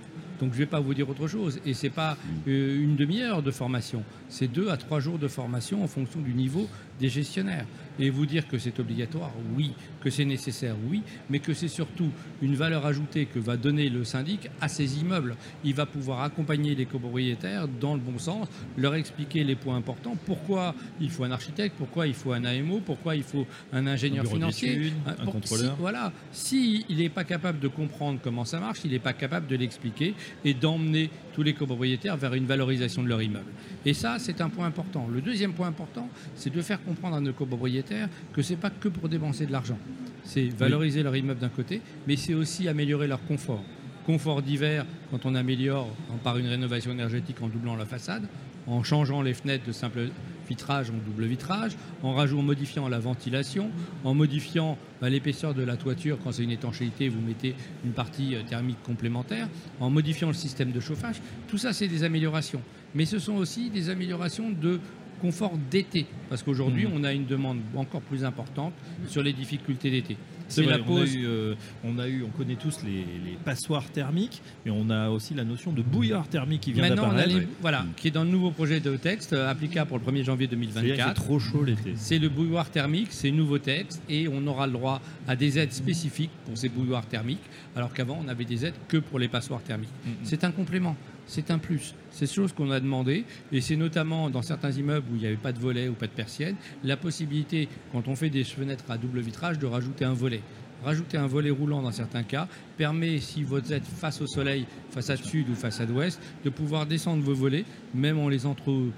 Donc 0.42 0.54
je 0.54 0.56
ne 0.56 0.64
vais 0.64 0.70
pas 0.70 0.80
vous 0.80 0.94
dire 0.94 1.08
autre 1.08 1.28
chose. 1.28 1.60
Et 1.66 1.74
ce 1.74 1.84
n'est 1.84 1.92
pas 1.92 2.18
euh, 2.48 2.84
une 2.84 2.96
demi-heure 2.96 3.44
de 3.44 3.52
formation, 3.52 4.04
c'est 4.28 4.48
deux 4.48 4.70
à 4.70 4.78
trois 4.78 5.00
jours 5.00 5.20
de 5.20 5.28
formation 5.28 5.84
en 5.84 5.88
fonction 5.88 6.20
du 6.20 6.34
niveau 6.34 6.68
des 7.02 7.10
gestionnaires. 7.10 7.66
Et 8.00 8.10
vous 8.10 8.26
dire 8.26 8.48
que 8.48 8.58
c'est 8.58 8.80
obligatoire, 8.80 9.32
oui, 9.56 9.74
que 10.00 10.10
c'est 10.10 10.24
nécessaire, 10.26 10.76
oui, 10.90 11.04
mais 11.30 11.40
que 11.40 11.54
c'est 11.54 11.68
surtout 11.68 12.10
une 12.42 12.56
valeur 12.56 12.86
ajoutée 12.86 13.26
que 13.26 13.38
va 13.38 13.58
donner 13.58 13.90
le 13.90 14.06
syndic 14.06 14.50
à 14.62 14.70
ses 14.70 15.00
immeubles. 15.00 15.36
Il 15.66 15.76
va 15.76 15.86
pouvoir 15.86 16.22
accompagner 16.22 16.74
les 16.74 16.86
copropriétaires 16.86 17.68
dans 17.68 17.94
le 17.94 18.00
bon 18.00 18.18
sens, 18.18 18.48
leur 18.78 18.96
expliquer 18.96 19.44
les 19.44 19.56
points 19.56 19.76
importants, 19.76 20.16
pourquoi 20.26 20.74
il 21.02 21.10
faut 21.12 21.26
un 21.26 21.32
architecte, 21.32 21.76
pourquoi 21.78 22.08
il 22.08 22.14
faut 22.14 22.32
un 22.32 22.46
AMO, 22.46 22.80
pourquoi 22.84 23.16
il 23.18 23.24
faut 23.24 23.46
un 23.74 23.86
ingénieur 23.86 24.26
Un 24.26 24.30
financier, 24.30 24.94
un 25.06 25.14
pour- 25.26 25.34
contrôleur. 25.34 25.74
si- 25.76 25.80
voilà, 25.82 26.14
si 26.32 26.86
il 26.90 26.98
n'est 26.98 27.10
pas 27.10 27.26
capable 27.26 27.60
de 27.60 27.68
comprendre 27.68 28.20
comment 28.24 28.46
ça 28.46 28.60
marche, 28.60 28.80
il 28.86 28.92
n'est 28.92 29.00
pas 29.00 29.14
capable 29.14 29.48
de 29.48 29.58
l'expliquer 29.58 30.16
et 30.46 30.54
d'emmener 30.54 31.10
tous 31.34 31.44
les 31.44 31.54
copropriétaires 31.54 32.18
vers 32.18 32.34
une 32.34 32.46
valorisation 32.46 33.04
de 33.04 33.10
leur 33.10 33.22
immeuble. 33.22 33.52
Et 33.86 33.94
ça, 33.94 34.18
c'est 34.18 34.42
un 34.42 34.50
point 34.50 34.66
important. 34.66 35.08
Le 35.14 35.22
deuxième 35.22 35.54
point 35.54 35.68
important, 35.68 36.10
c'est 36.36 36.54
de 36.54 36.62
faire 36.62 36.80
comprendre 36.92 37.16
à 37.16 37.22
nos 37.22 37.32
copropriétaires 37.32 38.10
que 38.34 38.42
c'est 38.42 38.58
pas 38.58 38.70
que 38.70 38.90
pour 38.90 39.08
dépenser 39.08 39.46
de 39.46 39.52
l'argent. 39.52 39.78
C'est 40.24 40.50
valoriser 40.50 41.04
leur 41.04 41.16
immeuble 41.16 41.40
d'un 41.40 41.50
côté, 41.50 41.82
mais 42.08 42.18
c'est 42.18 42.34
aussi 42.34 42.68
améliorer 42.68 43.08
leur 43.08 43.24
confort. 43.26 43.64
Confort 44.06 44.42
d'hiver, 44.42 44.86
quand 45.10 45.26
on 45.26 45.36
améliore 45.36 45.88
par 46.24 46.38
une 46.38 46.48
rénovation 46.48 46.92
énergétique 46.92 47.42
en 47.42 47.48
doublant 47.48 47.78
la 47.78 47.86
façade, 47.86 48.24
en 48.68 48.84
changeant 48.84 49.22
les 49.22 49.34
fenêtres 49.34 49.66
de 49.66 49.72
simple 49.72 50.10
vitrage 50.50 50.90
en 50.90 50.98
double 51.06 51.26
vitrage, 51.26 51.78
en 52.04 52.14
rajoutant, 52.14 52.42
en 52.42 52.44
modifiant 52.44 52.90
la 52.90 53.00
ventilation, 53.00 53.72
en 54.04 54.14
modifiant 54.14 54.78
bah, 55.00 55.10
l'épaisseur 55.10 55.54
de 55.54 55.64
la 55.64 55.78
toiture 55.78 56.18
quand 56.22 56.34
c'est 56.34 56.44
une 56.44 56.52
étanchéité, 56.52 57.08
vous 57.08 57.22
mettez 57.22 57.56
une 57.86 57.94
partie 57.94 58.36
euh, 58.36 58.42
thermique 58.44 58.84
complémentaire, 58.84 59.48
en 59.80 59.90
modifiant 59.90 60.28
le 60.28 60.34
système 60.34 60.72
de 60.72 60.82
chauffage. 60.82 61.22
Tout 61.48 61.58
ça, 61.58 61.72
c'est 61.72 61.88
des 61.88 62.04
améliorations. 62.04 62.62
Mais 62.94 63.06
ce 63.06 63.18
sont 63.18 63.36
aussi 63.36 63.70
des 63.70 63.90
améliorations 63.90 64.50
de 64.50 64.82
confort 65.22 65.54
d'été, 65.70 66.06
parce 66.30 66.42
qu'aujourd'hui, 66.44 66.86
Mhm. 66.86 66.92
on 66.96 67.04
a 67.04 67.14
une 67.14 67.26
demande 67.26 67.60
encore 67.76 68.02
plus 68.02 68.24
importante 68.26 68.74
sur 69.08 69.22
les 69.24 69.34
difficultés 69.34 69.92
d'été. 69.92 70.18
C'est 70.48 70.64
C'est 70.64 70.70
la 70.70 70.80
on, 70.80 70.82
a 70.82 70.84
pause. 70.84 71.16
eu, 71.16 71.26
euh, 71.26 71.56
on 71.86 71.98
a 71.98 72.10
eu, 72.10 72.24
on 72.24 72.30
connaît 72.30 72.56
tous 72.58 72.84
les, 72.84 73.06
les 73.26 73.38
passoires 73.46 73.90
thermiques, 73.90 74.42
mais 74.66 74.72
on 74.72 74.90
a 74.90 75.10
aussi 75.10 75.34
la 75.34 75.46
notion 75.46 75.72
de 75.72 75.82
bouillard 75.82 76.28
thermique 76.28 76.60
qui 76.62 76.74
vient 76.74 76.90
d'apparaître. 76.90 77.36
voilà, 77.62 77.86
qui 77.96 78.10
est 78.10 78.12
dans 78.12 78.26
le 78.26 78.30
nouveau 78.32 78.52
projet 78.52 78.82
de 78.82 78.98
texte 78.98 79.32
euh, 79.32 79.50
applicable 79.50 79.88
pour 79.88 79.98
le 79.98 80.04
1er 80.04 80.24
janvier 80.26 80.48
C'est-à-dire 80.52 80.68
qu'il 80.74 80.82
fait 80.82 80.88
2024. 80.90 81.14
trop 81.24 81.40
chaud 81.40 81.64
l'été. 81.64 81.94
C'est 81.96 82.20
le 82.20 82.28
bouilloire 82.28 82.70
thermique, 82.70 83.08
c'est 83.12 83.32
nouveau 83.32 83.60
texte 83.60 84.02
et 84.10 84.28
on 84.28 84.46
aura 84.48 84.68
le 84.68 84.74
droit 84.74 85.00
à 85.26 85.38
des 85.38 85.58
aides 85.58 85.72
spécifiques 85.72 86.32
pour 86.46 86.58
ces 86.58 86.68
bouilloires 86.68 87.06
thermiques, 87.06 87.40
alors 87.78 87.94
qu'avant 87.94 88.20
on 88.22 88.28
avait 88.28 88.44
des 88.44 88.66
aides 88.66 88.74
que 88.90 88.98
pour 88.98 89.20
les 89.20 89.30
passoires 89.30 89.62
thermiques. 89.64 89.90
C'est 90.24 90.44
un 90.44 90.52
complément, 90.52 90.98
c'est 91.28 91.52
un 91.52 91.58
plus. 91.58 91.96
C'est 92.12 92.26
ce 92.26 92.34
chose 92.34 92.54
qu'on 92.54 92.72
a 92.72 92.80
demandé 92.80 93.26
et 93.52 93.62
c'est 93.62 93.76
notamment 93.76 94.30
dans 94.30 94.42
certains 94.42 94.72
immeubles 94.72 95.08
où 95.12 95.16
il 95.16 95.22
n'y 95.22 95.28
avait 95.28 95.36
pas 95.36 95.52
de 95.54 95.60
volet 95.60 95.88
ou 95.88 95.94
pas 95.94 96.08
de 96.08 96.12
persienne, 96.12 96.56
la 96.84 96.98
possibilité, 96.98 97.70
quand 97.92 98.08
on 98.08 98.16
fait 98.16 98.30
des 98.30 98.44
fenêtres 98.44 98.90
à 98.90 98.98
double 98.98 99.22
vitrage, 99.22 99.60
de 99.60 99.66
rajouter 99.66 100.06
un 100.06 100.14
volet. 100.14 100.42
Rajouter 100.84 101.18
un 101.18 101.28
volet 101.28 101.52
roulant 101.52 101.84
dans 101.84 101.92
certains 101.92 102.24
cas 102.24 102.48
permet, 102.76 103.20
si 103.20 103.44
vous 103.44 103.58
êtes 103.72 103.86
face 103.86 104.20
au 104.20 104.28
soleil, 104.28 104.66
façade 104.90 105.20
sud 105.24 105.48
ou 105.50 105.56
façade 105.56 105.92
ouest, 105.92 106.20
de 106.44 106.50
pouvoir 106.50 106.88
descendre 106.88 107.24
vos 107.24 107.36
volets, 107.36 107.66
même 107.94 108.18
en 108.18 108.30
les 108.30 108.46
entre 108.46 108.92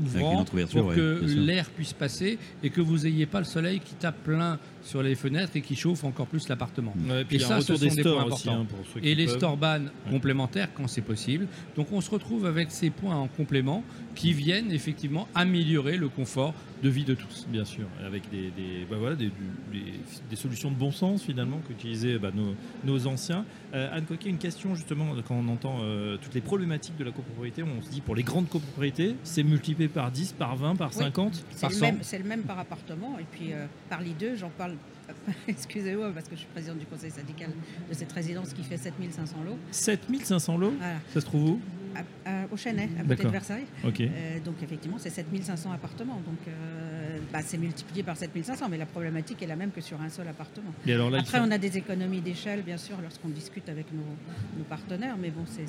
ouvrant, 0.00 0.44
pour 0.44 0.86
ouais, 0.86 0.96
que 0.96 1.24
l'air 1.24 1.70
puisse 1.70 1.92
passer 1.92 2.38
et 2.62 2.70
que 2.70 2.80
vous 2.80 2.98
n'ayez 2.98 3.26
pas 3.26 3.38
le 3.38 3.44
soleil 3.44 3.80
qui 3.80 3.94
tape 3.94 4.22
plein 4.24 4.58
sur 4.82 5.02
les 5.02 5.14
fenêtres 5.14 5.52
et 5.56 5.60
qui 5.60 5.76
chauffent 5.76 6.04
encore 6.04 6.26
plus 6.26 6.48
l'appartement. 6.48 6.92
Ouais, 7.08 7.24
puis 7.24 7.36
Et 7.36 7.38
il 7.38 7.42
y 7.42 7.44
a 7.44 7.48
ça, 7.48 7.56
un 7.56 7.60
ce 7.60 7.72
retour 7.72 7.78
des 7.80 7.88
sont 7.90 7.94
des 7.96 8.00
stores 8.02 8.16
points 8.24 8.32
aussi, 8.34 8.48
importants. 8.48 8.62
hein, 8.62 8.66
pour 8.68 8.86
ceux 8.94 9.00
qui 9.00 9.08
Et 9.08 9.14
les 9.14 9.26
peuvent. 9.26 9.36
store 9.36 9.56
ban 9.56 9.80
complémentaires 10.10 10.68
quand 10.74 10.88
c'est 10.88 11.00
possible. 11.02 11.46
Donc 11.76 11.92
on 11.92 12.00
se 12.00 12.10
retrouve 12.10 12.46
avec 12.46 12.70
ces 12.70 12.90
points 12.90 13.16
en 13.16 13.28
complément 13.28 13.84
qui 14.14 14.32
viennent 14.32 14.72
effectivement 14.72 15.28
améliorer 15.34 15.96
le 15.96 16.08
confort 16.08 16.54
de 16.82 16.88
vie 16.88 17.04
de 17.04 17.14
tous. 17.14 17.46
Bien 17.48 17.64
sûr, 17.64 17.86
avec 18.04 18.28
des, 18.30 18.50
des, 18.50 18.84
bah 18.90 18.96
voilà, 18.98 19.14
des, 19.16 19.30
des- 19.72 20.00
des 20.28 20.36
solutions 20.36 20.70
de 20.70 20.76
bon 20.76 20.90
sens 20.90 21.22
finalement 21.22 21.58
qu'utilisaient 21.66 22.18
bah, 22.18 22.30
nos, 22.34 22.54
nos 22.84 23.06
anciens. 23.06 23.44
Euh, 23.74 23.88
Anne 23.92 24.04
Coquet, 24.04 24.28
une 24.30 24.38
question 24.38 24.74
justement, 24.74 25.14
quand 25.26 25.36
on 25.36 25.48
entend 25.48 25.78
euh, 25.82 26.16
toutes 26.20 26.34
les 26.34 26.40
problématiques 26.40 26.96
de 26.96 27.04
la 27.04 27.12
copropriété, 27.12 27.62
on 27.62 27.80
se 27.82 27.88
dit 27.90 28.00
pour 28.00 28.14
les 28.16 28.22
grandes 28.24 28.48
copropriétés, 28.48 29.14
c'est 29.22 29.42
multiplié 29.44 29.88
par 29.88 30.10
10, 30.10 30.32
par 30.32 30.56
20, 30.56 30.76
par 30.76 30.90
Oui. 30.90 31.04
50 31.04 31.44
C'est 31.50 31.60
par 31.60 31.70
le, 31.70 31.76
100 31.76 31.80
même, 31.86 31.98
c'est 32.02 32.18
le 32.18 32.24
même 32.24 32.42
par 32.42 32.58
appartement. 32.58 33.16
Et 33.20 33.24
puis, 33.30 33.52
euh, 33.52 33.66
par 33.88 34.02
l'I2, 34.02 34.36
j'en 34.36 34.50
parle, 34.50 34.74
excusez-moi, 35.48 36.10
parce 36.12 36.26
que 36.28 36.34
je 36.34 36.40
suis 36.40 36.48
présidente 36.52 36.78
du 36.78 36.86
conseil 36.86 37.10
syndical 37.10 37.50
de 37.88 37.94
cette 37.94 38.12
résidence 38.12 38.52
qui 38.52 38.62
fait 38.64 38.76
7500 38.76 39.36
lots. 39.46 39.58
7500 39.70 40.58
lots 40.58 40.72
Voilà. 40.78 40.94
Ça 41.12 41.20
se 41.20 41.26
trouve 41.26 41.50
où? 41.50 41.60
À, 41.94 42.30
à- 42.30 42.46
au 42.52 42.56
Chênay, 42.56 42.88
à 42.98 43.02
côté 43.04 43.24
de 43.24 43.28
Versailles. 43.28 43.64
Euh, 43.84 44.40
donc, 44.44 44.54
effectivement, 44.62 44.96
c'est 44.98 45.10
7500 45.10 45.72
appartements. 45.72 46.20
Donc, 46.26 46.38
euh, 46.48 47.18
bah, 47.32 47.40
c'est 47.42 47.58
multiplié 47.58 48.02
par 48.02 48.16
7500, 48.16 48.68
mais 48.70 48.78
la 48.78 48.86
problématique 48.86 49.42
est 49.42 49.46
la 49.46 49.56
même 49.56 49.70
que 49.70 49.80
sur 49.80 50.00
un 50.00 50.08
seul 50.08 50.28
appartement. 50.28 50.72
Et 50.86 50.92
alors 50.94 51.10
là, 51.10 51.18
Après, 51.20 51.40
on 51.40 51.50
a 51.50 51.58
des 51.58 51.76
économies 51.78 52.20
d'échelle, 52.20 52.62
bien 52.62 52.76
sûr, 52.76 52.96
lorsqu'on 53.02 53.28
discute 53.28 53.68
avec 53.68 53.86
nos, 53.92 54.58
nos 54.58 54.64
partenaires, 54.64 55.16
mais 55.20 55.30
bon, 55.30 55.44
c'est- 55.46 55.62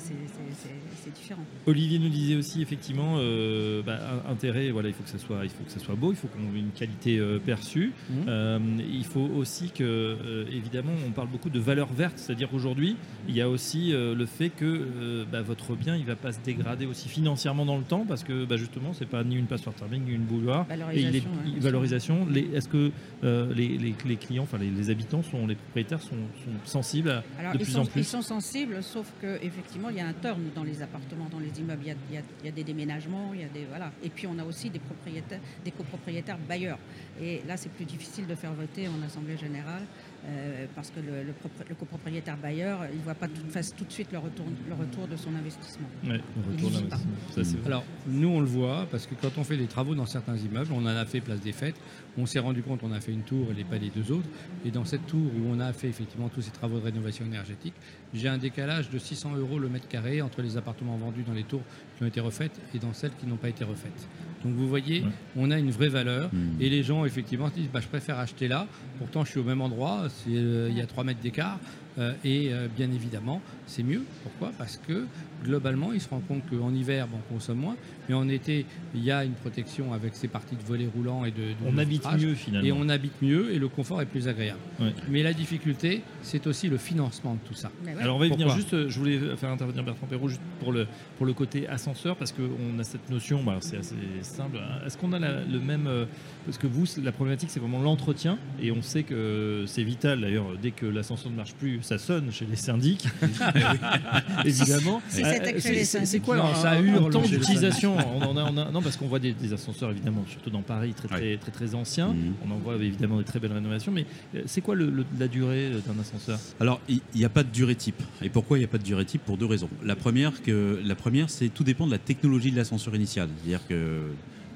différent. 1.14 1.44
Olivier 1.66 1.98
nous 1.98 2.08
disait 2.08 2.34
aussi 2.36 2.62
effectivement 2.62 3.16
euh, 3.18 3.82
bah, 3.82 4.22
intérêt 4.28 4.70
voilà 4.70 4.88
il 4.88 4.94
faut 4.94 5.02
que 5.02 5.08
ça 5.08 5.18
soit 5.18 5.40
il 5.44 5.50
faut 5.50 5.62
que 5.64 5.70
ça 5.70 5.78
soit 5.78 5.94
beau 5.94 6.12
il 6.12 6.16
faut 6.16 6.28
qu'on 6.28 6.54
ait 6.54 6.58
une 6.58 6.70
qualité 6.70 7.20
perçue. 7.44 7.92
Euh, 8.26 8.58
il 8.78 9.04
faut 9.04 9.20
aussi 9.36 9.70
que 9.70 10.46
évidemment 10.50 10.92
on 11.06 11.10
parle 11.10 11.28
beaucoup 11.28 11.50
de 11.50 11.58
valeur 11.60 11.92
verte 11.92 12.18
c'est-à-dire 12.18 12.52
aujourd'hui 12.54 12.96
il 13.28 13.34
y 13.36 13.40
a 13.40 13.48
aussi 13.48 13.92
le 13.92 14.26
fait 14.26 14.50
que 14.50 15.24
bah, 15.30 15.42
votre 15.42 15.74
bien 15.76 15.96
il 15.96 16.04
va 16.04 16.13
pas 16.16 16.32
se 16.32 16.38
dégrader 16.40 16.86
aussi 16.86 17.08
financièrement 17.08 17.64
dans 17.64 17.76
le 17.78 17.84
temps 17.84 18.04
parce 18.06 18.24
que 18.24 18.44
bah, 18.44 18.56
justement 18.56 18.92
c'est 18.92 19.08
pas 19.08 19.22
ni 19.24 19.36
une 19.36 19.46
passoire 19.46 19.74
thermique 19.74 20.02
ni 20.06 20.12
une 20.12 20.22
bouilloire 20.24 20.66
et 20.92 21.00
il 21.00 21.16
est- 21.16 21.24
Valorisation. 21.60 22.22
hein, 22.22 22.26
Les- 22.30 22.50
est-ce 22.54 22.68
que 22.68 22.90
euh, 23.24 23.52
les, 23.54 23.78
les- 23.78 23.94
les 24.04 24.16
clients 24.16 24.42
enfin 24.44 24.58
les, 24.58 24.70
les 24.70 24.90
habitants 24.90 25.22
sont 25.22 25.46
les 25.46 25.54
propriétaires 25.54 26.00
sont, 26.02 26.16
sont 26.44 26.50
sensibles 26.64 27.10
à- 27.10 27.24
Alors, 27.38 27.52
de 27.52 27.58
ils, 27.58 27.64
plus 27.64 27.72
sont, 27.72 27.80
en 27.80 27.86
plus? 27.86 28.00
ils 28.00 28.04
sont 28.04 28.22
sensibles, 28.22 28.82
sauf 28.82 29.10
qu'effectivement, 29.20 29.90
il 29.90 29.96
y 29.96 30.00
a 30.00 30.06
un 30.06 30.12
turn 30.12 30.40
dans 30.54 30.64
les 30.64 30.82
appartements, 30.82 31.28
dans 31.30 31.38
les 31.38 31.50
immeubles. 31.60 31.82
Il 31.84 31.88
y 31.88 31.92
a, 31.92 31.96
il 32.10 32.14
y 32.14 32.18
a- 32.18 32.22
il 32.42 32.46
y 32.46 32.48
a 32.48 32.52
des 32.52 32.64
déménagements, 32.64 33.32
il 33.34 33.40
y 33.40 33.44
a 33.44 33.48
des, 33.48 33.64
voilà. 33.68 33.92
et 34.02 34.08
puis 34.10 34.26
on 34.26 34.38
a 34.38 34.44
aussi 34.44 34.70
des, 34.70 34.78
propriétaires, 34.78 35.40
des 35.64 35.70
copropriétaires 35.70 36.38
bailleurs. 36.48 36.78
Et 37.22 37.42
là, 37.46 37.56
c'est 37.56 37.70
plus 37.70 37.84
difficile 37.84 38.26
de 38.26 38.34
faire 38.34 38.52
voter 38.52 38.88
en 38.88 39.00
Assemblée 39.06 39.36
générale, 39.36 39.82
euh, 40.26 40.66
parce 40.74 40.90
que 40.90 41.00
le, 41.00 41.22
le 41.22 41.32
propri- 41.32 41.68
le 41.68 41.74
copropriétaire 41.74 42.36
bailleur, 42.36 42.80
il 42.92 42.98
ne 42.98 43.02
voit 43.04 43.14
pas 43.14 43.28
tout, 43.28 43.42
face 43.50 43.74
tout 43.76 43.84
de 43.84 43.92
suite 43.92 44.10
le 44.12 44.18
retour, 44.18 44.46
le 44.68 44.74
retour 44.74 45.06
de 45.06 45.16
son 45.16 45.34
investissement. 45.34 45.86
Ouais, 46.06 46.20
on 46.36 46.50
retourne 46.52 46.74
Il 46.84 46.88
pas. 46.88 46.96
ça, 47.34 47.44
c'est. 47.44 47.66
Alors, 47.66 47.84
nous, 48.06 48.28
on 48.28 48.40
le 48.40 48.46
voit, 48.46 48.86
parce 48.90 49.06
que 49.06 49.14
quand 49.14 49.36
on 49.38 49.44
fait 49.44 49.56
des 49.56 49.66
travaux 49.66 49.94
dans 49.94 50.06
certains 50.06 50.36
immeubles, 50.36 50.70
on 50.72 50.82
en 50.82 50.86
a 50.86 51.04
fait 51.04 51.20
place 51.20 51.40
des 51.40 51.52
fêtes, 51.52 51.76
on 52.16 52.26
s'est 52.26 52.38
rendu 52.38 52.62
compte, 52.62 52.80
on 52.82 52.92
a 52.92 53.00
fait 53.00 53.12
une 53.12 53.22
tour 53.22 53.48
et 53.50 53.54
les 53.54 53.64
pas 53.64 53.76
les 53.78 53.90
deux 53.90 54.12
autres, 54.12 54.28
et 54.64 54.70
dans 54.70 54.84
cette 54.84 55.06
tour 55.06 55.20
où 55.20 55.48
on 55.50 55.60
a 55.60 55.72
fait 55.72 55.88
effectivement 55.88 56.28
tous 56.28 56.42
ces 56.42 56.52
travaux 56.52 56.78
de 56.78 56.84
rénovation 56.84 57.24
énergétique, 57.26 57.74
j'ai 58.14 58.28
un 58.28 58.38
décalage 58.38 58.88
de 58.90 58.98
600 58.98 59.34
euros 59.36 59.58
le 59.58 59.68
mètre 59.68 59.88
carré 59.88 60.22
entre 60.22 60.40
les 60.40 60.56
appartements 60.56 60.96
vendus 60.96 61.24
dans 61.26 61.32
les 61.32 61.42
tours 61.44 61.62
qui 61.96 62.02
ont 62.02 62.06
été 62.06 62.20
refaites 62.20 62.58
et 62.74 62.78
dans 62.78 62.92
celles 62.92 63.12
qui 63.20 63.26
n'ont 63.26 63.36
pas 63.36 63.48
été 63.48 63.64
refaites. 63.64 64.08
Donc 64.44 64.54
vous 64.54 64.68
voyez, 64.68 65.00
Ouais. 65.02 65.08
on 65.36 65.50
a 65.50 65.58
une 65.58 65.70
vraie 65.70 65.88
valeur, 65.88 66.28
Mm. 66.32 66.60
et 66.60 66.68
les 66.68 66.82
gens 66.82 67.04
effectivement 67.04 67.48
se 67.48 67.54
disent, 67.54 67.70
bah, 67.72 67.80
je 67.80 67.88
préfère 67.88 68.18
acheter 68.18 68.46
là, 68.48 68.66
pourtant 68.98 69.24
je 69.24 69.30
suis 69.30 69.40
au 69.40 69.44
même 69.44 69.60
endroit, 69.62 70.06
euh, 70.28 70.68
il 70.70 70.76
y 70.76 70.82
a 70.82 70.86
3 70.86 71.04
mètres 71.04 71.20
d'écart, 71.20 71.58
et 71.98 72.52
euh, 72.52 72.66
bien 72.74 72.90
évidemment, 72.92 73.40
c'est 73.66 73.82
mieux. 73.82 74.02
Pourquoi? 74.22 74.52
Parce 74.58 74.76
que 74.86 75.06
globalement, 75.44 75.92
ils 75.92 76.00
se 76.00 76.08
rendent 76.08 76.26
compte 76.26 76.42
qu'en 76.50 76.72
hiver, 76.74 77.06
bon, 77.06 77.18
on 77.30 77.34
consomme 77.34 77.58
moins, 77.58 77.76
mais 78.08 78.14
en 78.14 78.28
été, 78.28 78.64
il 78.94 79.04
y 79.04 79.10
a 79.10 79.24
une 79.24 79.32
protection 79.34 79.92
avec 79.92 80.14
ces 80.14 80.26
parties 80.28 80.56
de 80.56 80.62
volets 80.62 80.88
roulants 80.94 81.24
et 81.24 81.30
de, 81.30 81.36
de 81.36 81.54
on 81.66 81.76
habite 81.78 82.04
mieux 82.18 82.34
finalement 82.34 82.66
Et 82.66 82.72
on 82.72 82.88
habite 82.88 83.20
mieux 83.22 83.52
et 83.52 83.58
le 83.58 83.68
confort 83.68 84.00
est 84.00 84.06
plus 84.06 84.26
agréable. 84.26 84.58
Ouais. 84.80 84.94
Mais 85.10 85.22
la 85.22 85.32
difficulté, 85.34 86.02
c'est 86.22 86.46
aussi 86.46 86.68
le 86.68 86.78
financement 86.78 87.34
de 87.34 87.40
tout 87.46 87.54
ça. 87.54 87.70
Ouais. 87.84 87.94
Alors 88.00 88.16
on 88.16 88.18
va 88.18 88.26
y 88.26 88.30
venir 88.30 88.48
juste, 88.50 88.72
euh, 88.74 88.88
je 88.88 88.98
voulais 88.98 89.18
faire 89.36 89.50
intervenir 89.50 89.84
Bertrand 89.84 90.06
Perrault 90.06 90.28
juste 90.28 90.40
pour 90.60 90.72
le, 90.72 90.86
pour 91.18 91.26
le 91.26 91.32
côté 91.34 91.68
ascenseur, 91.68 92.16
parce 92.16 92.32
qu'on 92.32 92.78
a 92.78 92.84
cette 92.84 93.08
notion, 93.10 93.42
bah, 93.44 93.58
c'est 93.60 93.76
assez 93.78 93.94
simple. 94.22 94.58
Est-ce 94.86 94.96
qu'on 94.96 95.12
a 95.12 95.18
la- 95.18 95.44
le 95.44 95.60
même... 95.60 95.86
euh, 95.86 96.06
Parce 96.46 96.58
que 96.58 96.66
vous, 96.66 96.84
la 97.02 97.12
problématique, 97.12 97.50
c'est 97.50 97.60
vraiment 97.60 97.82
l'entretien, 97.82 98.38
et 98.60 98.70
on 98.72 98.82
sait 98.82 99.02
que 99.02 99.64
c'est 99.66 99.82
vital, 99.84 100.20
d'ailleurs, 100.22 100.46
dès 100.60 100.70
que 100.70 100.86
l'ascenseur 100.86 101.30
ne 101.30 101.36
marche 101.36 101.54
plus, 101.54 101.80
ça 101.84 101.98
sonne 101.98 102.32
chez 102.32 102.46
les 102.46 102.56
syndics, 102.56 103.06
évidemment. 104.44 105.02
C'est- 105.08 105.84
syndics. 105.84 106.22
quoi 106.22 106.36
Non, 106.36 106.46
un, 106.46 106.54
ça 106.54 106.70
un 106.72 106.82
hurle 106.82 107.10
temps 107.10 107.22
d'utilisation 107.22 107.96
on 108.16 108.22
en 108.22 108.36
a, 108.36 108.44
on 108.44 108.56
a- 108.56 108.70
Non, 108.70 108.82
parce 108.82 108.96
qu'on 108.96 109.06
voit 109.06 109.18
des, 109.18 109.32
des 109.32 109.52
ascenseurs, 109.52 109.90
évidemment, 109.90 110.24
surtout 110.28 110.50
dans 110.50 110.62
Paris, 110.62 110.94
très 110.94 111.08
très, 111.08 111.20
Ouais. 111.32 111.36
très, 111.38 111.50
très, 111.52 111.74
anciens. 111.74 112.08
Mhm. 112.08 112.34
On 112.46 112.54
en 112.54 112.58
voit 112.58 112.76
évidemment 112.76 113.18
des 113.18 113.24
très 113.24 113.38
belles 113.38 113.52
rénovations, 113.52 113.92
mais 113.92 114.06
euh, 114.34 114.42
c'est 114.46 114.60
quoi 114.60 114.74
le- 114.74 114.90
le- 114.90 115.04
la 115.18 115.28
durée 115.28 115.72
euh, 115.72 115.80
d'un 115.86 116.00
ascenseur? 116.00 116.38
Alors, 116.60 116.80
il 116.88 117.00
n'y 117.14 117.24
a 117.24 117.28
pas 117.28 117.42
de 117.42 117.50
durée 117.50 117.74
type. 117.74 118.02
Et 118.22 118.28
pourquoi 118.28 118.56
il 118.58 118.60
n'y 118.60 118.64
a 118.66 118.68
pas 118.68 118.78
de 118.78 118.82
durée 118.84 119.04
type? 119.04 119.22
Pour 119.24 119.36
deux 119.36 119.46
raisons. 119.46 119.68
La 119.82 119.96
première, 119.96 120.42
que, 120.42 120.80
la 120.84 120.94
première 120.94 121.30
c'est 121.30 121.48
tout 121.48 121.64
dépend 121.64 121.86
de 121.86 121.92
la 121.92 121.98
technologie 121.98 122.50
de 122.50 122.56
l'ascenseur 122.56 122.94
initial. 122.96 123.28
C'est-à-dire 123.38 123.66
que, 123.68 124.02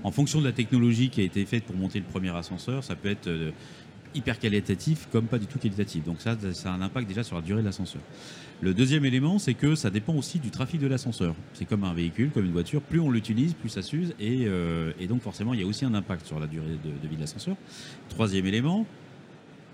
en 0.04 0.10
fonction 0.12 0.40
de 0.40 0.44
la 0.46 0.52
technologie 0.52 1.10
qui 1.10 1.20
a 1.20 1.24
été 1.24 1.44
faite 1.44 1.64
pour 1.64 1.76
monter 1.76 1.98
le 1.98 2.04
premier 2.04 2.30
ascenseur, 2.36 2.84
ça 2.84 2.94
peut 2.94 3.08
être 3.10 3.26
euh, 3.26 3.50
hyper 4.14 4.38
qualitatif 4.38 5.08
comme 5.10 5.26
pas 5.26 5.38
du 5.38 5.46
tout 5.46 5.58
qualitatif. 5.58 6.04
Donc 6.04 6.20
ça, 6.20 6.36
ça 6.52 6.72
a 6.72 6.74
un 6.74 6.82
impact 6.82 7.08
déjà 7.08 7.22
sur 7.22 7.36
la 7.36 7.42
durée 7.42 7.60
de 7.60 7.66
l'ascenseur. 7.66 8.02
Le 8.60 8.74
deuxième 8.74 9.04
élément, 9.04 9.38
c'est 9.38 9.54
que 9.54 9.76
ça 9.76 9.88
dépend 9.88 10.14
aussi 10.14 10.40
du 10.40 10.50
trafic 10.50 10.80
de 10.80 10.88
l'ascenseur. 10.88 11.36
C'est 11.54 11.64
comme 11.64 11.84
un 11.84 11.94
véhicule, 11.94 12.30
comme 12.30 12.44
une 12.44 12.52
voiture. 12.52 12.82
Plus 12.82 12.98
on 12.98 13.08
l'utilise, 13.08 13.54
plus 13.54 13.68
ça 13.68 13.82
s'use. 13.82 14.14
Et, 14.18 14.46
euh, 14.46 14.92
donc 15.08 15.22
forcément, 15.22 15.54
il 15.54 15.60
y 15.60 15.62
a 15.62 15.66
aussi 15.66 15.84
un 15.84 15.94
impact 15.94 16.26
sur 16.26 16.40
la 16.40 16.48
durée 16.48 16.66
de, 16.84 17.08
vie 17.08 17.14
de 17.14 17.20
l'ascenseur. 17.20 17.56
Troisième 18.08 18.46
élément, 18.46 18.84